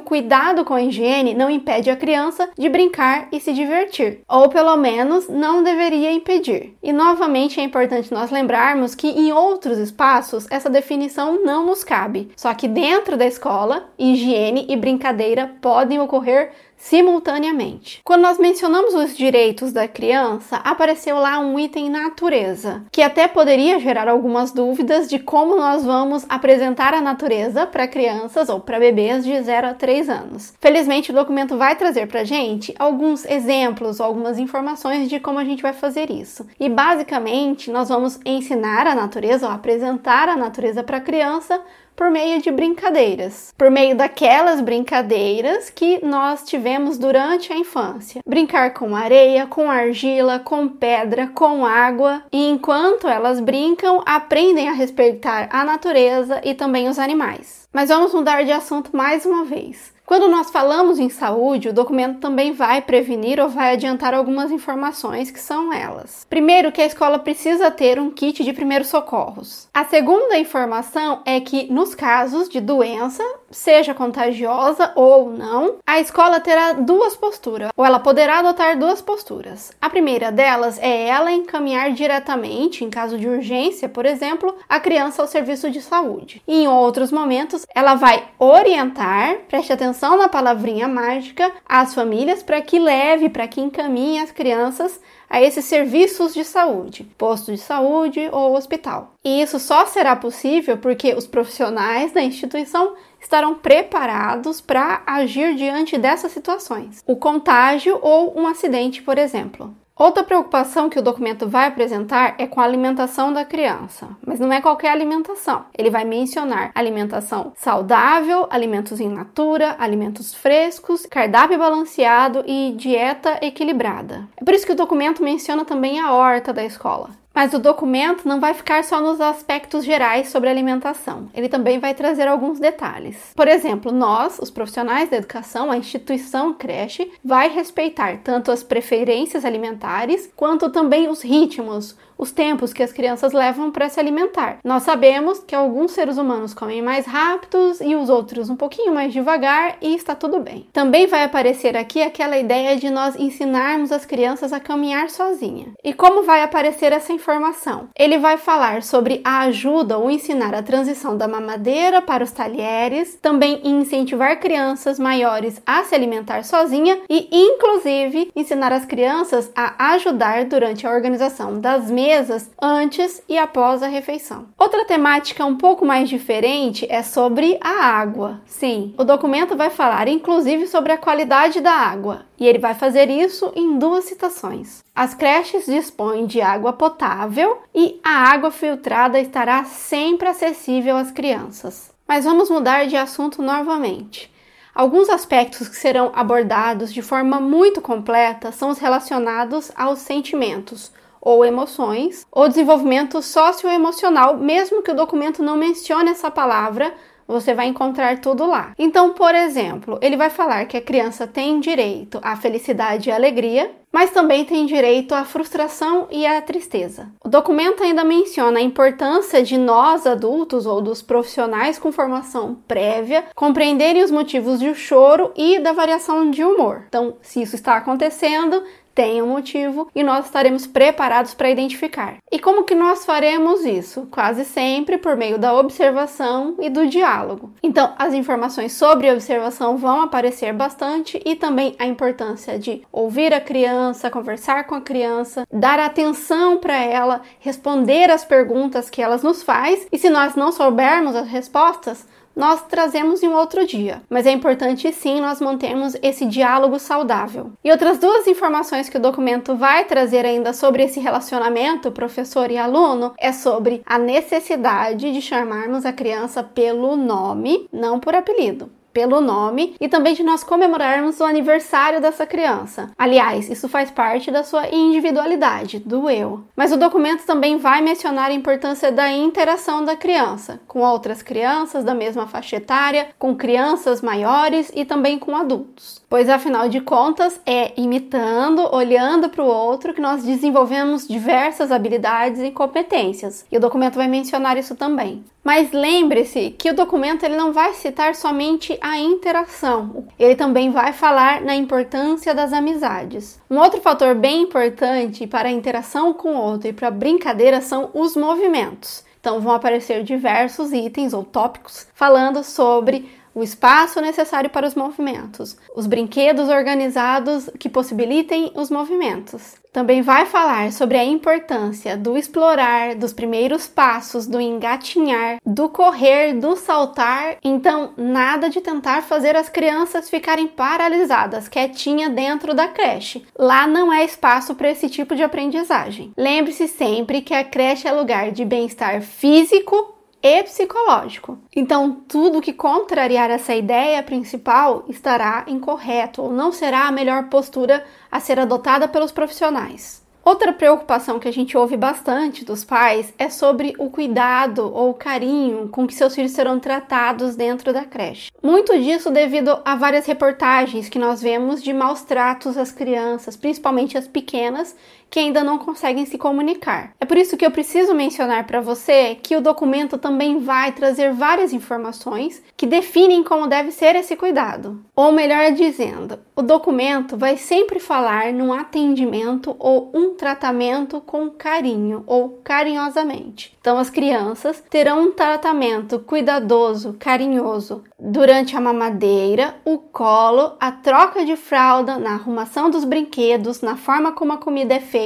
cuidado 0.00 0.62
com 0.62 0.74
a 0.74 0.82
higiene 0.82 1.32
não 1.32 1.48
impede 1.48 1.88
a 1.88 1.96
criança 1.96 2.50
de 2.58 2.68
brincar 2.68 3.28
e 3.32 3.40
se 3.40 3.54
divertir. 3.54 4.20
Ou 4.28 4.50
pelo 4.50 4.76
menos 4.76 5.26
não 5.26 5.62
deveria 5.62 6.12
impedir. 6.12 6.74
E 6.82 6.92
novamente 6.92 7.58
é 7.58 7.62
importante 7.62 8.12
nós 8.12 8.30
lembrarmos 8.30 8.94
que 8.94 9.08
em 9.08 9.32
outros 9.32 9.78
espaços 9.78 10.46
essa 10.50 10.68
definição 10.68 11.13
não 11.44 11.66
nos 11.66 11.84
cabe. 11.84 12.30
Só 12.36 12.52
que 12.54 12.66
dentro 12.66 13.16
da 13.16 13.26
escola, 13.26 13.88
higiene 13.98 14.66
e 14.68 14.76
brincadeira 14.76 15.50
podem 15.60 16.00
ocorrer 16.00 16.52
simultaneamente. 16.76 18.00
Quando 18.04 18.22
nós 18.22 18.38
mencionamos 18.38 18.94
os 18.94 19.16
direitos 19.16 19.72
da 19.72 19.88
criança, 19.88 20.56
apareceu 20.56 21.16
lá 21.18 21.38
um 21.38 21.58
item 21.58 21.88
natureza, 21.88 22.82
que 22.92 23.02
até 23.02 23.26
poderia 23.26 23.78
gerar 23.78 24.08
algumas 24.08 24.52
dúvidas 24.52 25.08
de 25.08 25.18
como 25.18 25.56
nós 25.56 25.84
vamos 25.84 26.26
apresentar 26.28 26.94
a 26.94 27.00
natureza 27.00 27.66
para 27.66 27.88
crianças 27.88 28.48
ou 28.48 28.60
para 28.60 28.78
bebês 28.78 29.24
de 29.24 29.42
0 29.42 29.68
a 29.68 29.74
3 29.74 30.08
anos. 30.08 30.54
Felizmente, 30.60 31.10
o 31.10 31.14
documento 31.14 31.56
vai 31.56 31.74
trazer 31.76 32.06
para 32.06 32.24
gente 32.24 32.74
alguns 32.78 33.24
exemplos, 33.24 34.00
algumas 34.00 34.38
informações 34.38 35.08
de 35.08 35.18
como 35.18 35.38
a 35.38 35.44
gente 35.44 35.62
vai 35.62 35.72
fazer 35.72 36.10
isso. 36.10 36.46
E 36.60 36.68
basicamente, 36.68 37.70
nós 37.70 37.88
vamos 37.88 38.20
ensinar 38.24 38.86
a 38.86 38.94
natureza 38.94 39.46
ou 39.46 39.52
apresentar 39.52 40.28
a 40.28 40.36
natureza 40.36 40.82
para 40.82 40.98
a 40.98 41.00
criança 41.00 41.60
por 41.96 42.10
meio 42.10 42.40
de 42.42 42.50
brincadeiras, 42.50 43.52
por 43.56 43.70
meio 43.70 43.96
daquelas 43.96 44.60
brincadeiras 44.60 45.70
que 45.70 46.04
nós 46.04 46.44
tivemos 46.44 46.98
durante 46.98 47.52
a 47.52 47.56
infância. 47.56 48.20
Brincar 48.26 48.74
com 48.74 48.96
areia, 48.96 49.46
com 49.46 49.70
argila, 49.70 50.38
com 50.38 50.68
pedra, 50.68 51.28
com 51.28 51.64
água, 51.64 52.24
e 52.32 52.48
enquanto 52.48 53.08
elas 53.08 53.40
brincam, 53.40 54.02
aprendem 54.04 54.68
a 54.68 54.72
respeitar 54.72 55.48
a 55.50 55.64
natureza 55.64 56.40
e 56.44 56.54
também 56.54 56.88
os 56.88 56.98
animais. 56.98 57.68
Mas 57.72 57.88
vamos 57.88 58.12
mudar 58.12 58.44
de 58.44 58.52
assunto 58.52 58.96
mais 58.96 59.24
uma 59.24 59.44
vez. 59.44 59.93
Quando 60.06 60.28
nós 60.28 60.50
falamos 60.50 60.98
em 60.98 61.08
saúde, 61.08 61.70
o 61.70 61.72
documento 61.72 62.18
também 62.18 62.52
vai 62.52 62.82
prevenir 62.82 63.40
ou 63.40 63.48
vai 63.48 63.72
adiantar 63.72 64.12
algumas 64.12 64.50
informações 64.50 65.30
que 65.30 65.40
são 65.40 65.72
elas. 65.72 66.26
Primeiro, 66.28 66.70
que 66.70 66.82
a 66.82 66.86
escola 66.86 67.18
precisa 67.18 67.70
ter 67.70 67.98
um 67.98 68.10
kit 68.10 68.44
de 68.44 68.52
primeiros 68.52 68.88
socorros. 68.88 69.66
A 69.72 69.82
segunda 69.84 70.36
informação 70.36 71.22
é 71.24 71.40
que 71.40 71.72
nos 71.72 71.94
casos 71.94 72.50
de 72.50 72.60
doença, 72.60 73.24
seja 73.54 73.94
contagiosa 73.94 74.92
ou 74.94 75.30
não, 75.30 75.76
a 75.86 76.00
escola 76.00 76.40
terá 76.40 76.72
duas 76.72 77.16
posturas, 77.16 77.70
ou 77.76 77.84
ela 77.84 77.98
poderá 77.98 78.40
adotar 78.40 78.78
duas 78.78 79.00
posturas. 79.00 79.72
A 79.80 79.88
primeira 79.88 80.32
delas 80.32 80.78
é 80.78 81.06
ela 81.06 81.32
encaminhar 81.32 81.92
diretamente, 81.92 82.84
em 82.84 82.90
caso 82.90 83.16
de 83.16 83.28
urgência, 83.28 83.88
por 83.88 84.04
exemplo, 84.04 84.54
a 84.68 84.80
criança 84.80 85.22
ao 85.22 85.28
serviço 85.28 85.70
de 85.70 85.80
saúde. 85.80 86.42
Em 86.46 86.66
outros 86.66 87.12
momentos, 87.12 87.64
ela 87.74 87.94
vai 87.94 88.24
orientar, 88.38 89.36
preste 89.48 89.72
atenção 89.72 90.18
na 90.18 90.28
palavrinha 90.28 90.88
mágica, 90.88 91.52
as 91.66 91.94
famílias 91.94 92.42
para 92.42 92.60
que 92.60 92.78
leve, 92.78 93.28
para 93.28 93.46
que 93.46 93.60
encaminhe 93.60 94.18
as 94.18 94.32
crianças 94.32 95.00
a 95.28 95.42
esses 95.42 95.64
serviços 95.64 96.34
de 96.34 96.44
saúde, 96.44 97.04
posto 97.18 97.50
de 97.50 97.58
saúde 97.58 98.28
ou 98.30 98.54
hospital. 98.54 99.14
E 99.24 99.42
isso 99.42 99.58
só 99.58 99.86
será 99.86 100.14
possível 100.14 100.78
porque 100.78 101.14
os 101.14 101.26
profissionais 101.26 102.12
da 102.12 102.22
instituição 102.22 102.94
estarão 103.24 103.54
preparados 103.54 104.60
para 104.60 105.02
agir 105.06 105.56
diante 105.56 105.98
dessas 105.98 106.30
situações. 106.32 107.02
O 107.06 107.16
contágio 107.16 107.98
ou 108.02 108.38
um 108.38 108.46
acidente, 108.46 109.02
por 109.02 109.18
exemplo. 109.18 109.74
Outra 109.96 110.24
preocupação 110.24 110.90
que 110.90 110.98
o 110.98 111.02
documento 111.02 111.48
vai 111.48 111.68
apresentar 111.68 112.34
é 112.36 112.48
com 112.48 112.60
a 112.60 112.64
alimentação 112.64 113.32
da 113.32 113.44
criança, 113.44 114.08
mas 114.26 114.40
não 114.40 114.52
é 114.52 114.60
qualquer 114.60 114.90
alimentação. 114.90 115.66
Ele 115.78 115.88
vai 115.88 116.04
mencionar 116.04 116.72
alimentação 116.74 117.52
saudável, 117.56 118.48
alimentos 118.50 118.98
in 118.98 119.08
natura, 119.08 119.76
alimentos 119.78 120.34
frescos, 120.34 121.06
cardápio 121.06 121.58
balanceado 121.58 122.42
e 122.44 122.74
dieta 122.76 123.38
equilibrada. 123.40 124.28
É 124.36 124.44
por 124.44 124.52
isso 124.52 124.66
que 124.66 124.72
o 124.72 124.76
documento 124.76 125.22
menciona 125.22 125.64
também 125.64 126.00
a 126.00 126.12
horta 126.12 126.52
da 126.52 126.64
escola. 126.64 127.10
Mas 127.34 127.52
o 127.52 127.58
documento 127.58 128.28
não 128.28 128.38
vai 128.38 128.54
ficar 128.54 128.84
só 128.84 129.00
nos 129.00 129.20
aspectos 129.20 129.84
gerais 129.84 130.28
sobre 130.28 130.48
alimentação, 130.48 131.28
ele 131.34 131.48
também 131.48 131.80
vai 131.80 131.92
trazer 131.92 132.28
alguns 132.28 132.60
detalhes. 132.60 133.32
Por 133.34 133.48
exemplo, 133.48 133.90
nós, 133.90 134.38
os 134.38 134.50
profissionais 134.50 135.10
da 135.10 135.16
educação, 135.16 135.68
a 135.68 135.76
instituição 135.76 136.54
creche, 136.54 137.10
vai 137.24 137.48
respeitar 137.48 138.18
tanto 138.22 138.52
as 138.52 138.62
preferências 138.62 139.44
alimentares 139.44 140.30
quanto 140.36 140.70
também 140.70 141.08
os 141.08 141.22
ritmos, 141.22 141.96
os 142.16 142.32
tempos 142.32 142.72
que 142.72 142.82
as 142.82 142.92
crianças 142.92 143.32
levam 143.32 143.70
para 143.70 143.88
se 143.88 143.98
alimentar. 143.98 144.58
Nós 144.64 144.82
sabemos 144.82 145.40
que 145.40 145.54
alguns 145.54 145.92
seres 145.92 146.16
humanos 146.16 146.54
comem 146.54 146.82
mais 146.82 147.06
rápidos 147.06 147.80
e 147.80 147.94
os 147.94 148.08
outros 148.08 148.48
um 148.48 148.56
pouquinho 148.56 148.94
mais 148.94 149.12
devagar 149.12 149.76
e 149.80 149.94
está 149.94 150.14
tudo 150.14 150.40
bem. 150.40 150.66
Também 150.72 151.06
vai 151.06 151.24
aparecer 151.24 151.76
aqui 151.76 152.02
aquela 152.02 152.38
ideia 152.38 152.76
de 152.76 152.90
nós 152.90 153.16
ensinarmos 153.16 153.92
as 153.92 154.04
crianças 154.04 154.52
a 154.52 154.60
caminhar 154.60 155.10
sozinha. 155.10 155.72
E 155.82 155.92
como 155.92 156.22
vai 156.22 156.42
aparecer 156.42 156.92
essa 156.92 157.12
informação? 157.12 157.88
Ele 157.98 158.18
vai 158.18 158.36
falar 158.36 158.82
sobre 158.82 159.20
a 159.24 159.40
ajuda 159.40 159.98
ou 159.98 160.10
ensinar 160.10 160.54
a 160.54 160.62
transição 160.62 161.16
da 161.16 161.28
mamadeira 161.28 162.00
para 162.00 162.24
os 162.24 162.32
talheres, 162.32 163.18
também 163.20 163.60
incentivar 163.64 164.40
crianças 164.40 164.98
maiores 164.98 165.60
a 165.66 165.82
se 165.84 165.94
alimentar 165.94 166.44
sozinha 166.44 167.00
e 167.08 167.28
inclusive 167.32 168.30
ensinar 168.36 168.72
as 168.72 168.84
crianças 168.84 169.50
a 169.54 169.92
ajudar 169.92 170.44
durante 170.44 170.86
a 170.86 170.90
organização 170.90 171.60
das 171.60 171.90
mesas 171.90 172.03
mesas 172.04 172.50
antes 172.60 173.22
e 173.26 173.38
após 173.38 173.82
a 173.82 173.88
refeição. 173.88 174.48
Outra 174.58 174.84
temática 174.84 175.46
um 175.46 175.56
pouco 175.56 175.86
mais 175.86 176.06
diferente 176.06 176.86
é 176.90 177.02
sobre 177.02 177.58
a 177.62 177.86
água. 177.86 178.42
Sim, 178.44 178.94
o 178.98 179.04
documento 179.04 179.56
vai 179.56 179.70
falar 179.70 180.06
inclusive 180.06 180.66
sobre 180.66 180.92
a 180.92 180.98
qualidade 180.98 181.62
da 181.62 181.72
água, 181.72 182.26
e 182.38 182.46
ele 182.46 182.58
vai 182.58 182.74
fazer 182.74 183.08
isso 183.08 183.50
em 183.56 183.78
duas 183.78 184.04
citações. 184.04 184.84
As 184.94 185.14
creches 185.14 185.64
dispõem 185.64 186.26
de 186.26 186.42
água 186.42 186.74
potável 186.74 187.62
e 187.74 187.98
a 188.04 188.30
água 188.32 188.50
filtrada 188.50 189.18
estará 189.18 189.64
sempre 189.64 190.28
acessível 190.28 190.96
às 190.96 191.10
crianças. 191.10 191.90
Mas 192.06 192.26
vamos 192.26 192.50
mudar 192.50 192.86
de 192.86 192.96
assunto 192.96 193.40
novamente. 193.40 194.30
Alguns 194.74 195.08
aspectos 195.08 195.68
que 195.68 195.76
serão 195.76 196.10
abordados 196.14 196.92
de 196.92 197.00
forma 197.00 197.40
muito 197.40 197.80
completa 197.80 198.50
são 198.50 198.70
os 198.70 198.78
relacionados 198.78 199.70
aos 199.76 200.00
sentimentos, 200.00 200.92
ou 201.24 201.44
emoções, 201.44 202.26
ou 202.30 202.48
desenvolvimento 202.48 203.22
socioemocional, 203.22 204.36
mesmo 204.36 204.82
que 204.82 204.90
o 204.90 204.94
documento 204.94 205.42
não 205.42 205.56
mencione 205.56 206.10
essa 206.10 206.30
palavra, 206.30 206.92
você 207.26 207.54
vai 207.54 207.66
encontrar 207.66 208.20
tudo 208.20 208.46
lá. 208.46 208.74
Então, 208.78 209.14
por 209.14 209.34
exemplo, 209.34 209.98
ele 210.02 210.16
vai 210.16 210.28
falar 210.28 210.66
que 210.66 210.76
a 210.76 210.82
criança 210.82 211.26
tem 211.26 211.58
direito 211.58 212.20
à 212.22 212.36
felicidade 212.36 213.08
e 213.08 213.12
alegria, 213.12 213.72
mas 213.94 214.10
também 214.10 214.44
tem 214.44 214.66
direito 214.66 215.14
à 215.14 215.24
frustração 215.24 216.08
e 216.10 216.26
à 216.26 216.42
tristeza. 216.42 217.12
O 217.24 217.28
documento 217.28 217.84
ainda 217.84 218.02
menciona 218.02 218.58
a 218.58 218.62
importância 218.62 219.40
de 219.40 219.56
nós, 219.56 220.04
adultos 220.04 220.66
ou 220.66 220.82
dos 220.82 221.00
profissionais 221.00 221.78
com 221.78 221.92
formação 221.92 222.56
prévia, 222.66 223.24
compreenderem 223.36 224.02
os 224.02 224.10
motivos 224.10 224.58
do 224.58 224.74
choro 224.74 225.30
e 225.36 225.60
da 225.60 225.72
variação 225.72 226.28
de 226.28 226.42
humor. 226.42 226.82
Então, 226.88 227.14
se 227.22 227.40
isso 227.40 227.54
está 227.54 227.76
acontecendo, 227.76 228.64
tem 228.94 229.20
um 229.20 229.26
motivo 229.26 229.88
e 229.94 230.02
nós 230.02 230.26
estaremos 230.26 230.66
preparados 230.66 231.34
para 231.34 231.50
identificar. 231.50 232.18
E 232.30 232.38
como 232.38 232.64
que 232.64 232.74
nós 232.74 233.04
faremos 233.04 233.64
isso? 233.64 234.06
Quase 234.10 234.44
sempre 234.44 234.96
por 234.96 235.16
meio 235.16 235.38
da 235.38 235.52
observação 235.54 236.54
e 236.60 236.70
do 236.70 236.86
diálogo. 236.86 237.52
Então, 237.62 237.92
as 237.98 238.14
informações 238.14 238.72
sobre 238.72 239.10
observação 239.10 239.76
vão 239.76 240.00
aparecer 240.00 240.52
bastante 240.52 241.20
e 241.24 241.34
também 241.34 241.74
a 241.78 241.86
importância 241.86 242.58
de 242.58 242.82
ouvir 242.92 243.34
a 243.34 243.40
criança, 243.40 243.83
conversar 244.10 244.64
com 244.64 244.74
a 244.74 244.80
criança, 244.80 245.46
dar 245.52 245.78
atenção 245.78 246.58
para 246.58 246.80
ela, 246.80 247.20
responder 247.40 248.10
as 248.10 248.24
perguntas 248.24 248.88
que 248.88 249.02
elas 249.02 249.22
nos 249.22 249.42
faz 249.42 249.86
e 249.90 249.98
se 249.98 250.08
nós 250.08 250.34
não 250.34 250.52
soubermos 250.52 251.16
as 251.16 251.28
respostas, 251.28 252.06
nós 252.36 252.62
trazemos 252.62 253.22
em 253.22 253.28
um 253.28 253.36
outro 253.36 253.64
dia, 253.66 254.02
mas 254.10 254.26
é 254.26 254.32
importante 254.32 254.92
sim 254.92 255.20
nós 255.20 255.40
mantermos 255.40 255.96
esse 256.02 256.26
diálogo 256.26 256.78
saudável. 256.78 257.52
E 257.62 257.70
outras 257.70 257.98
duas 257.98 258.26
informações 258.26 258.88
que 258.88 258.96
o 258.96 259.00
documento 259.00 259.54
vai 259.54 259.84
trazer 259.84 260.26
ainda 260.26 260.52
sobre 260.52 260.82
esse 260.82 260.98
relacionamento 260.98 261.92
professor 261.92 262.50
e 262.50 262.58
aluno 262.58 263.14
é 263.18 263.32
sobre 263.32 263.82
a 263.86 263.98
necessidade 263.98 265.12
de 265.12 265.22
chamarmos 265.22 265.84
a 265.84 265.92
criança 265.92 266.42
pelo 266.42 266.96
nome, 266.96 267.68
não 267.72 268.00
por 268.00 268.14
apelido 268.14 268.70
pelo 268.94 269.20
nome 269.20 269.74
e 269.80 269.88
também 269.88 270.14
de 270.14 270.22
nós 270.22 270.44
comemorarmos 270.44 271.20
o 271.20 271.24
aniversário 271.24 272.00
dessa 272.00 272.24
criança. 272.24 272.92
Aliás, 272.96 273.50
isso 273.50 273.68
faz 273.68 273.90
parte 273.90 274.30
da 274.30 274.44
sua 274.44 274.68
individualidade, 274.72 275.80
do 275.80 276.08
eu. 276.08 276.44
Mas 276.56 276.72
o 276.72 276.76
documento 276.78 277.26
também 277.26 277.58
vai 277.58 277.82
mencionar 277.82 278.30
a 278.30 278.34
importância 278.34 278.92
da 278.92 279.10
interação 279.10 279.84
da 279.84 279.96
criança 279.96 280.60
com 280.68 280.80
outras 280.80 281.22
crianças 281.22 281.84
da 281.84 281.94
mesma 281.94 282.26
faixa 282.26 282.56
etária, 282.56 283.08
com 283.18 283.34
crianças 283.34 284.00
maiores 284.00 284.70
e 284.74 284.84
também 284.84 285.18
com 285.18 285.36
adultos. 285.36 286.00
Pois 286.08 286.28
afinal 286.28 286.68
de 286.68 286.80
contas, 286.80 287.40
é 287.44 287.72
imitando, 287.76 288.72
olhando 288.72 289.28
para 289.28 289.42
o 289.42 289.48
outro 289.48 289.92
que 289.92 290.00
nós 290.00 290.22
desenvolvemos 290.22 291.08
diversas 291.08 291.72
habilidades 291.72 292.40
e 292.40 292.52
competências. 292.52 293.44
E 293.50 293.56
o 293.56 293.60
documento 293.60 293.96
vai 293.96 294.06
mencionar 294.06 294.56
isso 294.56 294.76
também. 294.76 295.24
Mas 295.44 295.72
lembre-se 295.72 296.52
que 296.58 296.70
o 296.70 296.74
documento 296.74 297.22
ele 297.22 297.36
não 297.36 297.52
vai 297.52 297.74
citar 297.74 298.14
somente 298.14 298.78
a 298.80 298.98
interação, 298.98 300.06
ele 300.18 300.34
também 300.34 300.70
vai 300.70 300.94
falar 300.94 301.42
na 301.42 301.54
importância 301.54 302.34
das 302.34 302.50
amizades. 302.50 303.38
Um 303.50 303.58
outro 303.58 303.78
fator 303.82 304.14
bem 304.14 304.40
importante 304.40 305.26
para 305.26 305.50
a 305.50 305.52
interação 305.52 306.14
com 306.14 306.30
o 306.34 306.40
outro 306.40 306.68
e 306.68 306.72
para 306.72 306.88
a 306.88 306.90
brincadeira 306.90 307.60
são 307.60 307.90
os 307.92 308.16
movimentos. 308.16 309.04
Então 309.20 309.38
vão 309.38 309.52
aparecer 309.52 310.02
diversos 310.02 310.72
itens 310.72 311.12
ou 311.12 311.22
tópicos 311.22 311.86
falando 311.94 312.42
sobre 312.42 313.10
o 313.34 313.42
espaço 313.42 314.00
necessário 314.00 314.48
para 314.48 314.66
os 314.66 314.74
movimentos, 314.74 315.56
os 315.74 315.86
brinquedos 315.86 316.48
organizados 316.48 317.50
que 317.58 317.68
possibilitem 317.68 318.52
os 318.54 318.70
movimentos. 318.70 319.56
Também 319.74 320.02
vai 320.02 320.24
falar 320.24 320.70
sobre 320.70 320.96
a 320.96 321.04
importância 321.04 321.96
do 321.96 322.16
explorar, 322.16 322.94
dos 322.94 323.12
primeiros 323.12 323.66
passos, 323.66 324.24
do 324.24 324.40
engatinhar, 324.40 325.38
do 325.44 325.68
correr, 325.68 326.32
do 326.32 326.54
saltar. 326.54 327.38
Então, 327.42 327.92
nada 327.96 328.48
de 328.48 328.60
tentar 328.60 329.02
fazer 329.02 329.34
as 329.34 329.48
crianças 329.48 330.08
ficarem 330.08 330.46
paralisadas, 330.46 331.48
quietinha 331.48 332.08
dentro 332.08 332.54
da 332.54 332.68
creche. 332.68 333.26
Lá 333.36 333.66
não 333.66 333.92
é 333.92 334.04
espaço 334.04 334.54
para 334.54 334.70
esse 334.70 334.88
tipo 334.88 335.16
de 335.16 335.24
aprendizagem. 335.24 336.12
Lembre-se 336.16 336.68
sempre 336.68 337.20
que 337.20 337.34
a 337.34 337.42
creche 337.42 337.88
é 337.88 337.92
lugar 337.92 338.30
de 338.30 338.44
bem-estar 338.44 339.02
físico, 339.02 339.93
e 340.26 340.42
psicológico. 340.42 341.38
Então, 341.54 342.00
tudo 342.08 342.40
que 342.40 342.54
contrariar 342.54 343.30
essa 343.30 343.54
ideia 343.54 344.02
principal 344.02 344.86
estará 344.88 345.44
incorreto 345.46 346.22
ou 346.22 346.32
não 346.32 346.50
será 346.50 346.88
a 346.88 346.92
melhor 346.92 347.28
postura 347.28 347.84
a 348.10 348.18
ser 348.20 348.40
adotada 348.40 348.88
pelos 348.88 349.12
profissionais. 349.12 350.02
Outra 350.24 350.54
preocupação 350.54 351.18
que 351.18 351.28
a 351.28 351.30
gente 351.30 351.54
ouve 351.54 351.76
bastante 351.76 352.46
dos 352.46 352.64
pais 352.64 353.12
é 353.18 353.28
sobre 353.28 353.74
o 353.78 353.90
cuidado 353.90 354.72
ou 354.72 354.94
carinho 354.94 355.68
com 355.68 355.86
que 355.86 355.92
seus 355.92 356.14
filhos 356.14 356.32
serão 356.32 356.58
tratados 356.58 357.36
dentro 357.36 357.74
da 357.74 357.84
creche. 357.84 358.30
Muito 358.42 358.72
disso 358.78 359.10
devido 359.10 359.60
a 359.62 359.76
várias 359.76 360.06
reportagens 360.06 360.88
que 360.88 360.98
nós 360.98 361.20
vemos 361.20 361.62
de 361.62 361.74
maus 361.74 362.00
tratos 362.00 362.56
às 362.56 362.72
crianças, 362.72 363.36
principalmente 363.36 363.98
as 363.98 364.08
pequenas, 364.08 364.74
que 365.14 365.20
ainda 365.20 365.44
não 365.44 365.58
conseguem 365.58 366.04
se 366.04 366.18
comunicar. 366.18 366.92
É 366.98 367.04
por 367.04 367.16
isso 367.16 367.36
que 367.36 367.46
eu 367.46 367.50
preciso 367.52 367.94
mencionar 367.94 368.44
para 368.48 368.60
você 368.60 369.16
que 369.22 369.36
o 369.36 369.40
documento 369.40 369.96
também 369.96 370.40
vai 370.40 370.72
trazer 370.72 371.12
várias 371.12 371.52
informações 371.52 372.42
que 372.56 372.66
definem 372.66 373.22
como 373.22 373.46
deve 373.46 373.70
ser 373.70 373.94
esse 373.94 374.16
cuidado. 374.16 374.84
Ou 374.96 375.12
melhor 375.12 375.52
dizendo, 375.52 376.18
o 376.34 376.42
documento 376.42 377.16
vai 377.16 377.36
sempre 377.36 377.78
falar 377.78 378.32
num 378.32 378.52
atendimento 378.52 379.54
ou 379.56 379.88
um 379.94 380.14
tratamento 380.14 381.00
com 381.00 381.30
carinho 381.30 382.02
ou 382.08 382.40
carinhosamente. 382.42 383.56
Então, 383.60 383.78
as 383.78 383.88
crianças 383.88 384.64
terão 384.68 385.00
um 385.00 385.12
tratamento 385.12 386.00
cuidadoso, 386.00 386.96
carinhoso 386.98 387.84
durante 387.96 388.56
a 388.56 388.60
mamadeira, 388.60 389.54
o 389.64 389.78
colo, 389.78 390.54
a 390.58 390.72
troca 390.72 391.24
de 391.24 391.36
fralda, 391.36 391.98
na 391.98 392.14
arrumação 392.14 392.68
dos 392.68 392.84
brinquedos, 392.84 393.60
na 393.60 393.76
forma 393.76 394.10
como 394.10 394.32
a 394.32 394.38
comida 394.38 394.74
é 394.74 394.80
feita 394.80 395.03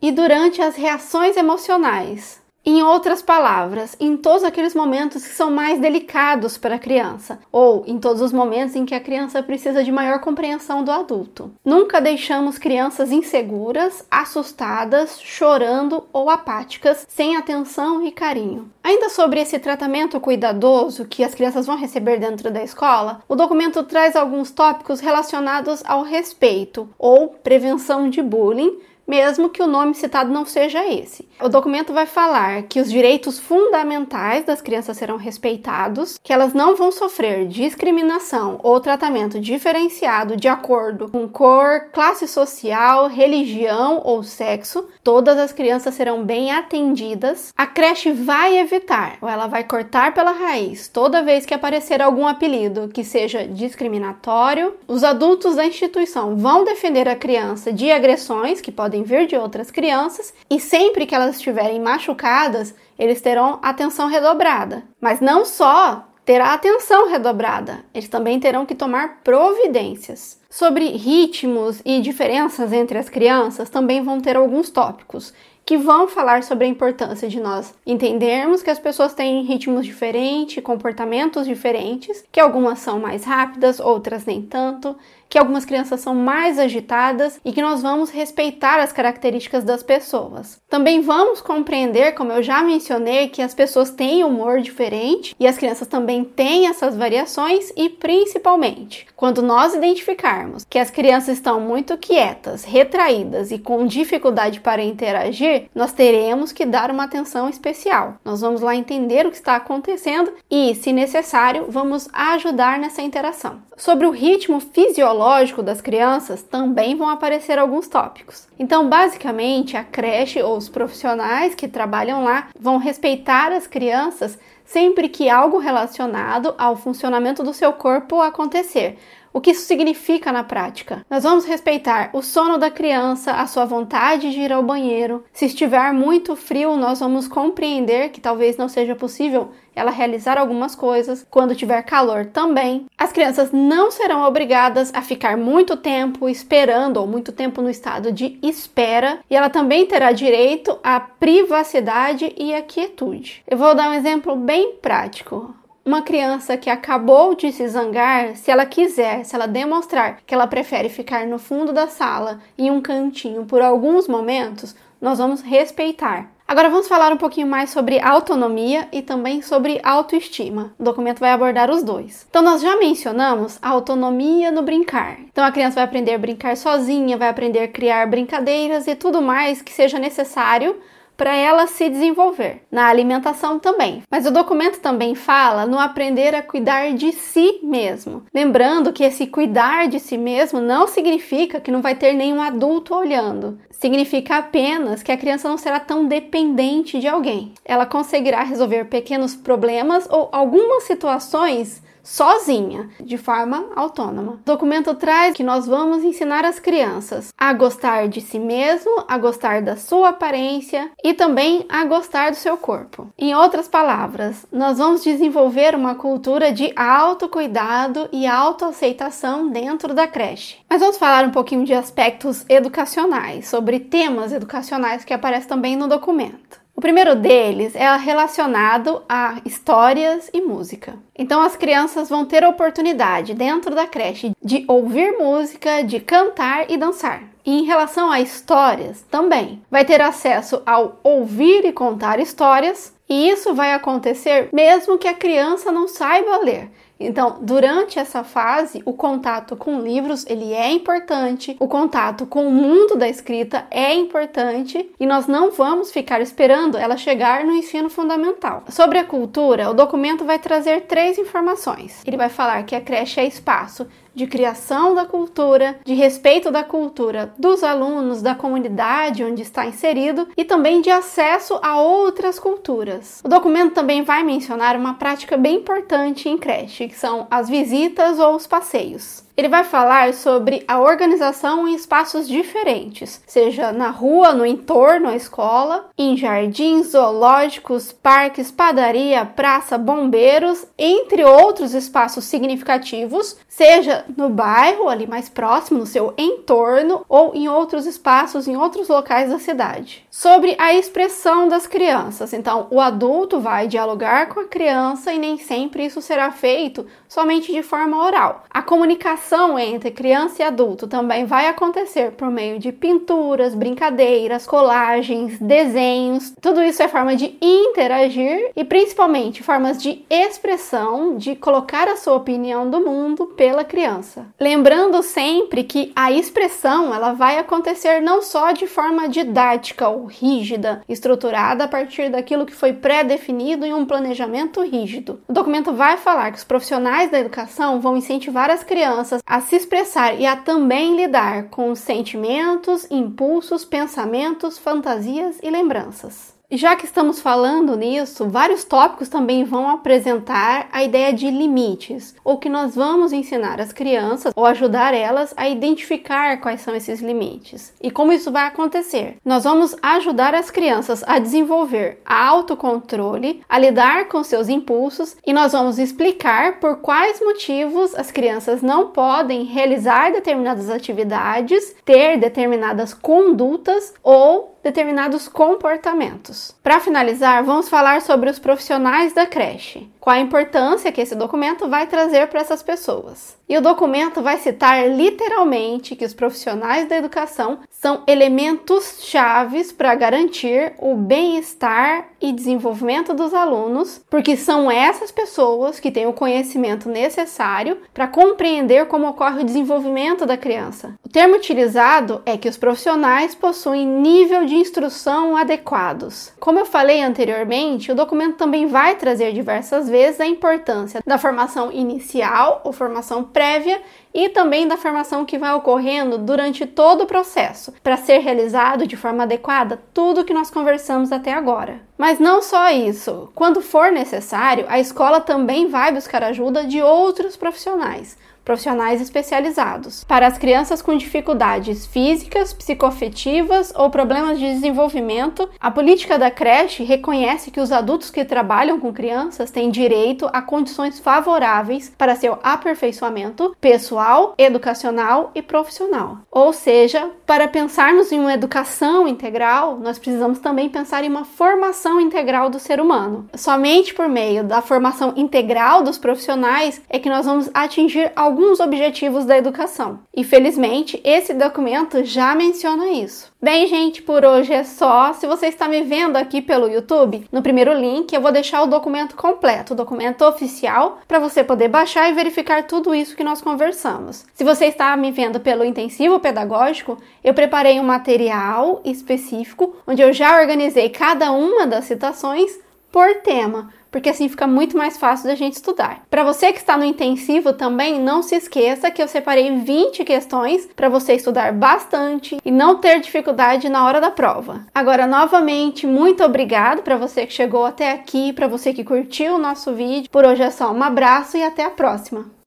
e 0.00 0.12
durante 0.12 0.60
as 0.60 0.76
reações 0.76 1.36
emocionais. 1.36 2.40
Em 2.70 2.82
outras 2.82 3.22
palavras, 3.22 3.96
em 3.98 4.14
todos 4.14 4.44
aqueles 4.44 4.74
momentos 4.74 5.26
que 5.26 5.34
são 5.34 5.50
mais 5.50 5.80
delicados 5.80 6.58
para 6.58 6.74
a 6.74 6.78
criança, 6.78 7.38
ou 7.50 7.82
em 7.86 7.98
todos 7.98 8.20
os 8.20 8.30
momentos 8.30 8.76
em 8.76 8.84
que 8.84 8.94
a 8.94 9.00
criança 9.00 9.42
precisa 9.42 9.82
de 9.82 9.90
maior 9.90 10.20
compreensão 10.20 10.84
do 10.84 10.90
adulto. 10.90 11.50
Nunca 11.64 11.98
deixamos 11.98 12.58
crianças 12.58 13.10
inseguras, 13.10 14.04
assustadas, 14.10 15.18
chorando 15.18 16.04
ou 16.12 16.28
apáticas, 16.28 17.06
sem 17.08 17.36
atenção 17.38 18.04
e 18.04 18.12
carinho. 18.12 18.70
Ainda 18.84 19.08
sobre 19.08 19.40
esse 19.40 19.58
tratamento 19.58 20.20
cuidadoso 20.20 21.06
que 21.06 21.24
as 21.24 21.34
crianças 21.34 21.66
vão 21.66 21.76
receber 21.78 22.18
dentro 22.18 22.50
da 22.50 22.62
escola, 22.62 23.22
o 23.26 23.34
documento 23.34 23.82
traz 23.84 24.14
alguns 24.14 24.50
tópicos 24.50 25.00
relacionados 25.00 25.82
ao 25.86 26.02
respeito 26.02 26.86
ou 26.98 27.28
prevenção 27.28 28.10
de 28.10 28.20
bullying 28.20 28.78
mesmo 29.08 29.48
que 29.48 29.62
o 29.62 29.66
nome 29.66 29.94
citado 29.94 30.30
não 30.30 30.44
seja 30.44 30.86
esse. 30.86 31.26
O 31.40 31.48
documento 31.48 31.92
vai 31.94 32.04
falar 32.04 32.64
que 32.64 32.80
os 32.80 32.90
direitos 32.90 33.38
fundamentais 33.38 34.44
das 34.44 34.60
crianças 34.60 34.98
serão 34.98 35.16
respeitados, 35.16 36.18
que 36.22 36.32
elas 36.32 36.52
não 36.52 36.76
vão 36.76 36.92
sofrer 36.92 37.46
discriminação 37.46 38.60
ou 38.62 38.78
tratamento 38.80 39.40
diferenciado 39.40 40.36
de 40.36 40.48
acordo 40.48 41.08
com 41.08 41.26
cor, 41.26 41.88
classe 41.92 42.28
social, 42.28 43.08
religião 43.08 44.02
ou 44.04 44.22
sexo. 44.22 44.86
Todas 45.02 45.38
as 45.38 45.52
crianças 45.52 45.94
serão 45.94 46.24
bem 46.24 46.52
atendidas. 46.52 47.52
A 47.56 47.66
creche 47.66 48.12
vai 48.12 48.58
evitar, 48.58 49.16
ou 49.22 49.28
ela 49.28 49.46
vai 49.46 49.64
cortar 49.64 50.12
pela 50.12 50.32
raiz, 50.32 50.88
toda 50.88 51.22
vez 51.22 51.46
que 51.46 51.54
aparecer 51.54 52.02
algum 52.02 52.26
apelido 52.26 52.88
que 52.88 53.02
seja 53.02 53.46
discriminatório. 53.46 54.74
Os 54.86 55.02
adultos 55.02 55.56
da 55.56 55.64
instituição 55.64 56.36
vão 56.36 56.64
defender 56.64 57.08
a 57.08 57.16
criança 57.16 57.72
de 57.72 57.90
agressões 57.90 58.60
que 58.60 58.72
podem 58.72 58.97
podem 58.98 59.02
vir 59.02 59.26
de 59.26 59.36
outras 59.36 59.70
crianças 59.70 60.32
e 60.50 60.58
sempre 60.58 61.06
que 61.06 61.14
elas 61.14 61.36
estiverem 61.36 61.80
machucadas, 61.80 62.74
eles 62.98 63.20
terão 63.20 63.58
atenção 63.62 64.08
redobrada. 64.08 64.82
Mas 65.00 65.20
não 65.20 65.44
só 65.44 66.04
terá 66.24 66.52
atenção 66.52 67.08
redobrada, 67.08 67.84
eles 67.94 68.08
também 68.08 68.38
terão 68.38 68.66
que 68.66 68.74
tomar 68.74 69.20
providências. 69.22 70.38
Sobre 70.50 70.88
ritmos 70.88 71.80
e 71.84 72.00
diferenças 72.00 72.72
entre 72.72 72.98
as 72.98 73.08
crianças, 73.08 73.70
também 73.70 74.02
vão 74.02 74.20
ter 74.20 74.36
alguns 74.36 74.70
tópicos 74.70 75.32
que 75.64 75.76
vão 75.76 76.08
falar 76.08 76.42
sobre 76.44 76.64
a 76.64 76.68
importância 76.68 77.28
de 77.28 77.38
nós 77.38 77.74
entendermos 77.86 78.62
que 78.62 78.70
as 78.70 78.78
pessoas 78.78 79.12
têm 79.12 79.42
ritmos 79.42 79.84
diferentes, 79.84 80.64
comportamentos 80.64 81.46
diferentes, 81.46 82.24
que 82.32 82.40
algumas 82.40 82.78
são 82.78 82.98
mais 82.98 83.24
rápidas, 83.24 83.78
outras 83.78 84.24
nem 84.24 84.40
tanto, 84.40 84.96
que 85.28 85.38
algumas 85.38 85.64
crianças 85.64 86.00
são 86.00 86.14
mais 86.14 86.58
agitadas 86.58 87.40
e 87.44 87.52
que 87.52 87.62
nós 87.62 87.82
vamos 87.82 88.10
respeitar 88.10 88.80
as 88.80 88.92
características 88.92 89.62
das 89.64 89.82
pessoas. 89.82 90.60
Também 90.68 91.00
vamos 91.00 91.40
compreender, 91.40 92.12
como 92.12 92.32
eu 92.32 92.42
já 92.42 92.62
mencionei, 92.62 93.28
que 93.28 93.42
as 93.42 93.54
pessoas 93.54 93.90
têm 93.90 94.24
humor 94.24 94.60
diferente 94.60 95.36
e 95.38 95.46
as 95.46 95.58
crianças 95.58 95.86
também 95.86 96.24
têm 96.24 96.66
essas 96.66 96.96
variações 96.96 97.72
e 97.76 97.88
principalmente, 97.88 99.06
quando 99.16 99.42
nós 99.42 99.74
identificarmos 99.74 100.64
que 100.68 100.78
as 100.78 100.90
crianças 100.90 101.36
estão 101.36 101.60
muito 101.60 101.96
quietas, 101.98 102.64
retraídas 102.64 103.50
e 103.50 103.58
com 103.58 103.86
dificuldade 103.86 104.60
para 104.60 104.82
interagir, 104.82 105.68
nós 105.74 105.92
teremos 105.92 106.52
que 106.52 106.64
dar 106.64 106.90
uma 106.90 107.04
atenção 107.04 107.48
especial. 107.48 108.16
Nós 108.24 108.40
vamos 108.40 108.60
lá 108.60 108.74
entender 108.74 109.26
o 109.26 109.30
que 109.30 109.36
está 109.36 109.56
acontecendo 109.56 110.32
e, 110.50 110.74
se 110.74 110.92
necessário, 110.92 111.66
vamos 111.68 112.08
ajudar 112.12 112.78
nessa 112.78 113.02
interação. 113.02 113.62
Sobre 113.76 114.06
o 114.06 114.10
ritmo 114.10 114.60
fisiológico 114.60 115.17
psicológico 115.18 115.62
das 115.64 115.80
crianças 115.80 116.42
também 116.42 116.94
vão 116.94 117.10
aparecer 117.10 117.58
alguns 117.58 117.88
tópicos. 117.88 118.46
Então, 118.56 118.88
basicamente, 118.88 119.76
a 119.76 119.82
creche 119.82 120.40
ou 120.40 120.56
os 120.56 120.68
profissionais 120.68 121.56
que 121.56 121.66
trabalham 121.66 122.22
lá 122.22 122.48
vão 122.58 122.76
respeitar 122.76 123.50
as 123.50 123.66
crianças 123.66 124.38
sempre 124.64 125.08
que 125.08 125.28
algo 125.28 125.58
relacionado 125.58 126.54
ao 126.56 126.76
funcionamento 126.76 127.42
do 127.42 127.52
seu 127.52 127.72
corpo 127.72 128.20
acontecer, 128.20 128.98
o 129.38 129.40
que 129.40 129.52
isso 129.52 129.66
significa 129.66 130.32
na 130.32 130.42
prática? 130.42 131.06
Nós 131.08 131.22
vamos 131.22 131.44
respeitar 131.44 132.10
o 132.12 132.20
sono 132.22 132.58
da 132.58 132.72
criança, 132.72 133.30
a 133.30 133.46
sua 133.46 133.64
vontade 133.64 134.32
de 134.32 134.40
ir 134.40 134.52
ao 134.52 134.64
banheiro. 134.64 135.24
Se 135.32 135.46
estiver 135.46 135.92
muito 135.92 136.34
frio, 136.34 136.74
nós 136.74 136.98
vamos 136.98 137.28
compreender 137.28 138.08
que 138.08 138.20
talvez 138.20 138.56
não 138.56 138.68
seja 138.68 138.96
possível 138.96 139.50
ela 139.76 139.92
realizar 139.92 140.36
algumas 140.38 140.74
coisas. 140.74 141.24
Quando 141.30 141.54
tiver 141.54 141.80
calor 141.82 142.26
também. 142.26 142.86
As 142.98 143.12
crianças 143.12 143.52
não 143.52 143.92
serão 143.92 144.24
obrigadas 144.24 144.92
a 144.92 145.02
ficar 145.02 145.36
muito 145.36 145.76
tempo 145.76 146.28
esperando 146.28 146.96
ou 146.96 147.06
muito 147.06 147.30
tempo 147.30 147.62
no 147.62 147.70
estado 147.70 148.10
de 148.10 148.40
espera, 148.42 149.20
e 149.30 149.36
ela 149.36 149.48
também 149.48 149.86
terá 149.86 150.10
direito 150.10 150.76
à 150.82 150.98
privacidade 150.98 152.34
e 152.36 152.52
à 152.52 152.60
quietude. 152.60 153.44
Eu 153.46 153.56
vou 153.56 153.72
dar 153.72 153.88
um 153.88 153.94
exemplo 153.94 154.34
bem 154.34 154.72
prático. 154.82 155.54
Uma 155.88 156.02
criança 156.02 156.54
que 156.58 156.68
acabou 156.68 157.34
de 157.34 157.50
se 157.50 157.66
zangar, 157.66 158.36
se 158.36 158.50
ela 158.50 158.66
quiser, 158.66 159.24
se 159.24 159.34
ela 159.34 159.48
demonstrar 159.48 160.18
que 160.26 160.34
ela 160.34 160.46
prefere 160.46 160.90
ficar 160.90 161.26
no 161.26 161.38
fundo 161.38 161.72
da 161.72 161.86
sala, 161.86 162.40
em 162.58 162.70
um 162.70 162.78
cantinho, 162.78 163.46
por 163.46 163.62
alguns 163.62 164.06
momentos, 164.06 164.76
nós 165.00 165.16
vamos 165.16 165.40
respeitar. 165.40 166.30
Agora 166.46 166.68
vamos 166.68 166.88
falar 166.88 167.10
um 167.10 167.16
pouquinho 167.16 167.46
mais 167.46 167.70
sobre 167.70 167.98
autonomia 168.00 168.86
e 168.92 169.00
também 169.00 169.40
sobre 169.40 169.80
autoestima. 169.82 170.74
O 170.78 170.84
documento 170.84 171.20
vai 171.20 171.30
abordar 171.30 171.70
os 171.70 171.82
dois. 171.82 172.26
Então 172.28 172.42
nós 172.42 172.60
já 172.60 172.76
mencionamos 172.76 173.58
a 173.62 173.70
autonomia 173.70 174.50
no 174.50 174.60
brincar. 174.60 175.18
Então 175.32 175.42
a 175.42 175.50
criança 175.50 175.76
vai 175.76 175.84
aprender 175.84 176.12
a 176.12 176.18
brincar 176.18 176.54
sozinha, 176.54 177.16
vai 177.16 177.30
aprender 177.30 177.60
a 177.60 177.68
criar 177.68 178.06
brincadeiras 178.06 178.86
e 178.86 178.94
tudo 178.94 179.22
mais 179.22 179.62
que 179.62 179.72
seja 179.72 179.98
necessário 179.98 180.76
para 181.18 181.34
ela 181.34 181.66
se 181.66 181.90
desenvolver. 181.90 182.62
Na 182.70 182.86
alimentação 182.86 183.58
também. 183.58 184.04
Mas 184.08 184.24
o 184.24 184.30
documento 184.30 184.78
também 184.78 185.16
fala 185.16 185.66
no 185.66 185.78
aprender 185.78 186.32
a 186.32 186.42
cuidar 186.42 186.92
de 186.94 187.10
si 187.10 187.58
mesmo. 187.60 188.22
Lembrando 188.32 188.92
que 188.92 189.02
esse 189.02 189.26
cuidar 189.26 189.88
de 189.88 189.98
si 189.98 190.16
mesmo 190.16 190.60
não 190.60 190.86
significa 190.86 191.60
que 191.60 191.72
não 191.72 191.82
vai 191.82 191.96
ter 191.96 192.12
nenhum 192.14 192.40
adulto 192.40 192.94
olhando. 192.94 193.58
Significa 193.68 194.36
apenas 194.36 195.02
que 195.02 195.10
a 195.10 195.16
criança 195.16 195.48
não 195.48 195.58
será 195.58 195.80
tão 195.80 196.06
dependente 196.06 197.00
de 197.00 197.08
alguém. 197.08 197.52
Ela 197.64 197.84
conseguirá 197.84 198.42
resolver 198.44 198.84
pequenos 198.84 199.34
problemas 199.34 200.08
ou 200.08 200.28
algumas 200.30 200.84
situações 200.84 201.82
sozinha, 202.08 202.88
de 202.98 203.18
forma 203.18 203.66
autônoma. 203.76 204.32
O 204.32 204.40
documento 204.44 204.94
traz 204.94 205.36
que 205.36 205.42
nós 205.42 205.66
vamos 205.66 206.02
ensinar 206.02 206.42
as 206.42 206.58
crianças 206.58 207.28
a 207.36 207.52
gostar 207.52 208.08
de 208.08 208.22
si 208.22 208.38
mesmo, 208.38 209.04
a 209.06 209.18
gostar 209.18 209.60
da 209.60 209.76
sua 209.76 210.08
aparência 210.08 210.90
e 211.04 211.12
também 211.12 211.66
a 211.68 211.84
gostar 211.84 212.30
do 212.30 212.36
seu 212.36 212.56
corpo. 212.56 213.08
Em 213.18 213.34
outras 213.34 213.68
palavras, 213.68 214.46
nós 214.50 214.78
vamos 214.78 215.04
desenvolver 215.04 215.74
uma 215.74 215.94
cultura 215.94 216.50
de 216.50 216.72
autocuidado 216.74 218.08
e 218.10 218.26
autoaceitação 218.26 219.48
dentro 219.50 219.92
da 219.92 220.08
creche. 220.08 220.56
Mas 220.68 220.80
vamos 220.80 220.96
falar 220.96 221.26
um 221.26 221.30
pouquinho 221.30 221.66
de 221.66 221.74
aspectos 221.74 222.44
educacionais, 222.48 223.48
sobre 223.48 223.80
temas 223.80 224.32
educacionais 224.32 225.04
que 225.04 225.12
aparecem 225.12 225.48
também 225.48 225.76
no 225.76 225.86
documento. 225.86 226.67
O 226.78 226.80
primeiro 226.80 227.16
deles 227.16 227.74
é 227.74 227.92
relacionado 227.96 229.02
a 229.08 229.40
histórias 229.44 230.30
e 230.32 230.40
música. 230.40 230.94
Então 231.18 231.42
as 231.42 231.56
crianças 231.56 232.08
vão 232.08 232.24
ter 232.24 232.44
a 232.44 232.48
oportunidade 232.48 233.34
dentro 233.34 233.74
da 233.74 233.84
creche 233.84 234.30
de 234.40 234.64
ouvir 234.68 235.18
música, 235.18 235.82
de 235.82 235.98
cantar 235.98 236.70
e 236.70 236.76
dançar. 236.76 237.24
E 237.44 237.50
em 237.50 237.64
relação 237.64 238.12
a 238.12 238.20
histórias, 238.20 239.04
também 239.10 239.60
vai 239.68 239.84
ter 239.84 240.00
acesso 240.00 240.62
ao 240.64 241.00
ouvir 241.02 241.64
e 241.64 241.72
contar 241.72 242.20
histórias, 242.20 242.94
e 243.08 243.28
isso 243.28 243.54
vai 243.54 243.72
acontecer 243.72 244.48
mesmo 244.52 244.98
que 244.98 245.08
a 245.08 245.14
criança 245.14 245.72
não 245.72 245.88
saiba 245.88 246.36
ler 246.44 246.70
Então, 247.00 247.38
durante 247.40 247.98
essa 247.98 248.24
fase, 248.24 248.82
o 248.84 248.92
contato 248.92 249.56
com 249.56 249.80
livros 249.80 250.26
ele 250.26 250.52
é 250.52 250.70
importante, 250.70 251.56
o 251.60 251.68
contato 251.68 252.26
com 252.26 252.46
o 252.46 252.50
mundo 252.50 252.96
da 252.96 253.08
escrita 253.08 253.66
é 253.70 253.94
importante 253.94 254.90
e 254.98 255.06
nós 255.06 255.26
não 255.26 255.52
vamos 255.52 255.92
ficar 255.92 256.20
esperando 256.20 256.76
ela 256.76 256.96
chegar 256.96 257.44
no 257.44 257.52
ensino 257.52 257.88
fundamental. 257.88 258.64
Sobre 258.68 258.98
a 258.98 259.04
cultura, 259.04 259.70
o 259.70 259.74
documento 259.74 260.24
vai 260.24 260.38
trazer 260.38 260.82
três 260.82 261.18
informações. 261.18 262.02
Ele 262.04 262.16
vai 262.16 262.28
falar 262.28 262.64
que 262.64 262.74
a 262.74 262.80
creche 262.80 263.20
é 263.20 263.26
espaço 263.26 263.86
de 264.14 264.26
criação 264.26 264.94
da 264.94 265.04
cultura, 265.04 265.78
de 265.84 265.94
respeito 265.94 266.50
da 266.50 266.64
cultura 266.64 267.32
dos 267.38 267.62
alunos, 267.62 268.22
da 268.22 268.34
comunidade 268.34 269.24
onde 269.24 269.42
está 269.42 269.66
inserido 269.66 270.28
e 270.36 270.44
também 270.44 270.80
de 270.80 270.90
acesso 270.90 271.58
a 271.62 271.80
outras 271.80 272.38
culturas. 272.38 273.20
O 273.24 273.28
documento 273.28 273.74
também 273.74 274.02
vai 274.02 274.22
mencionar 274.22 274.76
uma 274.76 274.94
prática 274.94 275.36
bem 275.36 275.56
importante 275.56 276.28
em 276.28 276.36
creche, 276.36 276.88
que 276.88 276.96
são 276.96 277.26
as 277.30 277.48
visitas 277.48 278.18
ou 278.18 278.34
os 278.34 278.46
passeios. 278.46 279.27
Ele 279.38 279.48
vai 279.48 279.62
falar 279.62 280.12
sobre 280.14 280.64
a 280.66 280.80
organização 280.80 281.68
em 281.68 281.72
espaços 281.72 282.26
diferentes, 282.26 283.22
seja 283.24 283.70
na 283.70 283.88
rua, 283.88 284.34
no 284.34 284.44
entorno 284.44 285.08
à 285.08 285.14
escola, 285.14 285.90
em 285.96 286.16
jardins, 286.16 286.88
zoológicos, 286.88 287.92
parques, 287.92 288.50
padaria, 288.50 289.24
praça, 289.24 289.78
bombeiros, 289.78 290.66
entre 290.76 291.22
outros 291.22 291.72
espaços 291.72 292.24
significativos, 292.24 293.36
seja 293.46 294.04
no 294.16 294.28
bairro, 294.28 294.88
ali 294.88 295.06
mais 295.06 295.28
próximo, 295.28 295.78
no 295.78 295.86
seu 295.86 296.12
entorno, 296.18 297.06
ou 297.08 297.32
em 297.32 297.48
outros 297.48 297.86
espaços, 297.86 298.48
em 298.48 298.56
outros 298.56 298.88
locais 298.88 299.30
da 299.30 299.38
cidade. 299.38 300.04
Sobre 300.10 300.56
a 300.58 300.74
expressão 300.74 301.46
das 301.46 301.64
crianças. 301.64 302.32
Então, 302.32 302.66
o 302.72 302.80
adulto 302.80 303.38
vai 303.38 303.68
dialogar 303.68 304.30
com 304.30 304.40
a 304.40 304.48
criança 304.48 305.12
e 305.12 305.18
nem 305.18 305.38
sempre 305.38 305.86
isso 305.86 306.02
será 306.02 306.32
feito 306.32 306.84
somente 307.06 307.52
de 307.52 307.62
forma 307.62 308.04
oral. 308.04 308.42
A 308.50 308.62
comunicação 308.62 309.27
entre 309.58 309.90
criança 309.90 310.42
e 310.42 310.44
adulto 310.44 310.86
também 310.86 311.24
vai 311.24 311.48
acontecer 311.48 312.12
por 312.12 312.30
meio 312.30 312.58
de 312.58 312.72
pinturas, 312.72 313.54
brincadeiras, 313.54 314.46
colagens, 314.46 315.38
desenhos. 315.38 316.32
Tudo 316.40 316.62
isso 316.62 316.82
é 316.82 316.88
forma 316.88 317.14
de 317.14 317.36
interagir 317.40 318.50
e 318.56 318.64
principalmente 318.64 319.42
formas 319.42 319.82
de 319.82 320.04
expressão, 320.08 321.16
de 321.16 321.36
colocar 321.36 321.88
a 321.88 321.96
sua 321.96 322.14
opinião 322.14 322.70
do 322.70 322.80
mundo 322.80 323.26
pela 323.26 323.64
criança. 323.64 324.26
Lembrando 324.40 325.02
sempre 325.02 325.62
que 325.62 325.92
a 325.94 326.10
expressão 326.10 326.94
ela 326.94 327.12
vai 327.12 327.38
acontecer 327.38 328.00
não 328.00 328.22
só 328.22 328.52
de 328.52 328.66
forma 328.66 329.08
didática 329.08 329.88
ou 329.88 330.06
rígida, 330.06 330.82
estruturada 330.88 331.64
a 331.64 331.68
partir 331.68 332.10
daquilo 332.10 332.46
que 332.46 332.54
foi 332.54 332.72
pré-definido 332.72 333.66
em 333.66 333.74
um 333.74 333.84
planejamento 333.84 334.62
rígido. 334.62 335.20
O 335.28 335.32
documento 335.32 335.72
vai 335.72 335.96
falar 335.96 336.30
que 336.30 336.38
os 336.38 336.44
profissionais 336.44 337.10
da 337.10 337.20
educação 337.20 337.80
vão 337.80 337.96
incentivar 337.96 338.50
as 338.50 338.62
crianças 338.62 339.17
a 339.26 339.40
se 339.40 339.56
expressar 339.56 340.18
e 340.18 340.26
a 340.26 340.36
também 340.36 340.96
lidar 340.96 341.48
com 341.50 341.70
os 341.70 341.78
sentimentos, 341.78 342.86
impulsos, 342.90 343.64
pensamentos, 343.64 344.58
fantasias 344.58 345.38
e 345.42 345.50
lembranças. 345.50 346.37
Já 346.50 346.74
que 346.76 346.86
estamos 346.86 347.20
falando 347.20 347.76
nisso, 347.76 348.26
vários 348.26 348.64
tópicos 348.64 349.10
também 349.10 349.44
vão 349.44 349.68
apresentar 349.68 350.66
a 350.72 350.82
ideia 350.82 351.12
de 351.12 351.30
limites, 351.30 352.16
ou 352.24 352.38
que 352.38 352.48
nós 352.48 352.74
vamos 352.74 353.12
ensinar 353.12 353.60
as 353.60 353.70
crianças 353.70 354.32
ou 354.34 354.46
ajudar 354.46 354.94
elas 354.94 355.34
a 355.36 355.46
identificar 355.46 356.40
quais 356.40 356.62
são 356.62 356.74
esses 356.74 357.02
limites. 357.02 357.74
E 357.82 357.90
como 357.90 358.14
isso 358.14 358.32
vai 358.32 358.46
acontecer? 358.46 359.18
Nós 359.22 359.44
vamos 359.44 359.76
ajudar 359.82 360.34
as 360.34 360.50
crianças 360.50 361.04
a 361.06 361.18
desenvolver 361.18 362.00
autocontrole, 362.06 363.42
a 363.46 363.58
lidar 363.58 364.08
com 364.08 364.24
seus 364.24 364.48
impulsos 364.48 365.18
e 365.26 365.34
nós 365.34 365.52
vamos 365.52 365.78
explicar 365.78 366.60
por 366.60 366.76
quais 366.76 367.20
motivos 367.20 367.94
as 367.94 368.10
crianças 368.10 368.62
não 368.62 368.86
podem 368.86 369.44
realizar 369.44 370.12
determinadas 370.12 370.70
atividades, 370.70 371.76
ter 371.84 372.16
determinadas 372.16 372.94
condutas 372.94 373.92
ou 374.02 374.57
determinados 374.62 375.28
comportamentos. 375.28 376.54
Para 376.62 376.80
finalizar, 376.80 377.44
vamos 377.44 377.68
falar 377.68 378.02
sobre 378.02 378.30
os 378.30 378.38
profissionais 378.38 379.12
da 379.12 379.26
creche 379.26 379.88
qual 380.08 380.16
a 380.16 380.20
importância 380.20 380.90
que 380.90 381.02
esse 381.02 381.14
documento 381.14 381.68
vai 381.68 381.86
trazer 381.86 382.28
para 382.28 382.40
essas 382.40 382.62
pessoas. 382.62 383.36
E 383.46 383.58
o 383.58 383.60
documento 383.60 384.22
vai 384.22 384.38
citar 384.38 384.88
literalmente 384.88 385.94
que 385.94 386.04
os 386.04 386.14
profissionais 386.14 386.88
da 386.88 386.96
educação 386.96 387.58
são 387.70 388.04
elementos 388.06 389.00
chaves 389.02 389.70
para 389.70 389.94
garantir 389.94 390.72
o 390.78 390.94
bem-estar 390.94 392.08
e 392.20 392.32
desenvolvimento 392.32 393.14
dos 393.14 393.32
alunos, 393.32 394.00
porque 394.10 394.36
são 394.36 394.70
essas 394.70 395.12
pessoas 395.12 395.78
que 395.78 395.90
têm 395.90 396.06
o 396.06 396.12
conhecimento 396.12 396.88
necessário 396.88 397.78
para 397.94 398.08
compreender 398.08 398.86
como 398.86 399.08
ocorre 399.08 399.42
o 399.42 399.44
desenvolvimento 399.44 400.26
da 400.26 400.36
criança. 400.36 400.94
O 401.04 401.08
termo 401.08 401.36
utilizado 401.36 402.20
é 402.26 402.36
que 402.36 402.48
os 402.48 402.56
profissionais 402.56 403.34
possuem 403.34 403.86
nível 403.86 404.44
de 404.44 404.56
instrução 404.56 405.36
adequados. 405.36 406.32
Como 406.40 406.58
eu 406.58 406.66
falei 406.66 407.02
anteriormente, 407.02 407.92
o 407.92 407.94
documento 407.94 408.36
também 408.36 408.66
vai 408.66 408.96
trazer 408.96 409.32
diversas 409.32 409.88
vezes 409.88 409.97
vezes 409.98 410.20
a 410.20 410.26
importância 410.26 411.02
da 411.04 411.18
formação 411.18 411.72
inicial 411.72 412.60
ou 412.62 412.72
formação 412.72 413.24
prévia 413.24 413.82
e 414.14 414.28
também 414.28 414.66
da 414.68 414.76
formação 414.76 415.24
que 415.24 415.36
vai 415.36 415.52
ocorrendo 415.54 416.18
durante 416.18 416.64
todo 416.66 417.02
o 417.02 417.06
processo, 417.06 417.74
para 417.82 417.96
ser 417.96 418.18
realizado 418.18 418.86
de 418.86 418.96
forma 418.96 419.24
adequada 419.24 419.82
tudo 419.92 420.24
que 420.24 420.32
nós 420.32 420.50
conversamos 420.50 421.10
até 421.10 421.32
agora. 421.32 421.80
Mas 421.96 422.20
não 422.20 422.40
só 422.40 422.70
isso, 422.70 423.30
quando 423.34 423.60
for 423.60 423.90
necessário, 423.90 424.66
a 424.68 424.78
escola 424.78 425.20
também 425.20 425.68
vai 425.68 425.92
buscar 425.92 426.22
ajuda 426.22 426.64
de 426.64 426.80
outros 426.80 427.36
profissionais 427.36 428.16
profissionais 428.48 429.02
especializados. 429.02 430.04
Para 430.04 430.26
as 430.26 430.38
crianças 430.38 430.80
com 430.80 430.96
dificuldades 430.96 431.84
físicas, 431.84 432.54
psicoafetivas 432.54 433.74
ou 433.76 433.90
problemas 433.90 434.38
de 434.38 434.46
desenvolvimento, 434.46 435.46
a 435.60 435.70
política 435.70 436.18
da 436.18 436.30
creche 436.30 436.82
reconhece 436.82 437.50
que 437.50 437.60
os 437.60 437.70
adultos 437.70 438.10
que 438.10 438.24
trabalham 438.24 438.80
com 438.80 438.90
crianças 438.90 439.50
têm 439.50 439.70
direito 439.70 440.30
a 440.32 440.40
condições 440.40 440.98
favoráveis 440.98 441.92
para 441.98 442.16
seu 442.16 442.38
aperfeiçoamento 442.42 443.54
pessoal, 443.60 444.32
educacional 444.38 445.30
e 445.34 445.42
profissional. 445.42 446.20
Ou 446.30 446.54
seja, 446.54 447.10
para 447.26 447.48
pensarmos 447.48 448.10
em 448.12 448.18
uma 448.18 448.32
educação 448.32 449.06
integral, 449.06 449.78
nós 449.78 449.98
precisamos 449.98 450.38
também 450.38 450.70
pensar 450.70 451.04
em 451.04 451.10
uma 451.10 451.26
formação 451.26 452.00
integral 452.00 452.48
do 452.48 452.58
ser 452.58 452.80
humano. 452.80 453.28
Somente 453.36 453.92
por 453.92 454.08
meio 454.08 454.42
da 454.42 454.62
formação 454.62 455.12
integral 455.16 455.82
dos 455.82 455.98
profissionais 455.98 456.80
é 456.88 456.98
que 456.98 457.10
nós 457.10 457.26
vamos 457.26 457.50
atingir 457.52 458.10
alguns 458.16 458.37
alguns 458.38 458.60
objetivos 458.60 459.24
da 459.24 459.36
educação. 459.36 459.98
E 460.16 460.22
felizmente, 460.22 461.00
esse 461.02 461.34
documento 461.34 462.04
já 462.04 462.36
menciona 462.36 462.88
isso. 462.90 463.32
Bem, 463.42 463.66
gente, 463.66 464.00
por 464.00 464.24
hoje 464.24 464.52
é 464.52 464.62
só. 464.62 465.12
Se 465.12 465.26
você 465.26 465.48
está 465.48 465.66
me 465.66 465.82
vendo 465.82 466.16
aqui 466.16 466.40
pelo 466.40 466.68
YouTube, 466.68 467.26
no 467.32 467.42
primeiro 467.42 467.72
link 467.72 468.12
eu 468.12 468.20
vou 468.20 468.30
deixar 468.30 468.62
o 468.62 468.68
documento 468.68 469.16
completo, 469.16 469.72
o 469.72 469.76
documento 469.76 470.24
oficial, 470.24 471.00
para 471.08 471.18
você 471.18 471.42
poder 471.42 471.66
baixar 471.66 472.08
e 472.08 472.14
verificar 472.14 472.64
tudo 472.64 472.94
isso 472.94 473.16
que 473.16 473.24
nós 473.24 473.40
conversamos. 473.40 474.24
Se 474.34 474.44
você 474.44 474.66
está 474.66 474.96
me 474.96 475.10
vendo 475.10 475.40
pelo 475.40 475.64
intensivo 475.64 476.20
pedagógico, 476.20 476.96
eu 477.24 477.34
preparei 477.34 477.80
um 477.80 477.84
material 477.84 478.80
específico 478.84 479.74
onde 479.84 480.00
eu 480.00 480.12
já 480.12 480.40
organizei 480.40 480.88
cada 480.90 481.32
uma 481.32 481.66
das 481.66 481.86
citações 481.86 482.56
por 482.92 483.16
tema 483.16 483.70
porque 483.90 484.08
assim 484.08 484.28
fica 484.28 484.46
muito 484.46 484.76
mais 484.76 484.96
fácil 484.96 485.28
da 485.28 485.34
gente 485.34 485.54
estudar. 485.54 486.02
Para 486.10 486.24
você 486.24 486.52
que 486.52 486.58
está 486.58 486.76
no 486.76 486.84
intensivo 486.84 487.52
também, 487.52 488.00
não 488.00 488.22
se 488.22 488.34
esqueça 488.34 488.90
que 488.90 489.02
eu 489.02 489.08
separei 489.08 489.58
20 489.58 490.04
questões 490.04 490.68
para 490.74 490.88
você 490.88 491.14
estudar 491.14 491.52
bastante 491.52 492.38
e 492.44 492.50
não 492.50 492.78
ter 492.78 493.00
dificuldade 493.00 493.68
na 493.68 493.84
hora 493.84 494.00
da 494.00 494.10
prova. 494.10 494.66
Agora, 494.74 495.06
novamente, 495.06 495.86
muito 495.86 496.22
obrigado 496.22 496.82
para 496.82 496.96
você 496.96 497.26
que 497.26 497.32
chegou 497.32 497.64
até 497.64 497.92
aqui, 497.92 498.32
para 498.32 498.48
você 498.48 498.72
que 498.72 498.84
curtiu 498.84 499.34
o 499.34 499.38
nosso 499.38 499.72
vídeo. 499.74 500.10
Por 500.10 500.24
hoje 500.24 500.42
é 500.42 500.50
só 500.50 500.72
um 500.72 500.82
abraço 500.82 501.36
e 501.36 501.42
até 501.42 501.64
a 501.64 501.70
próxima. 501.70 502.37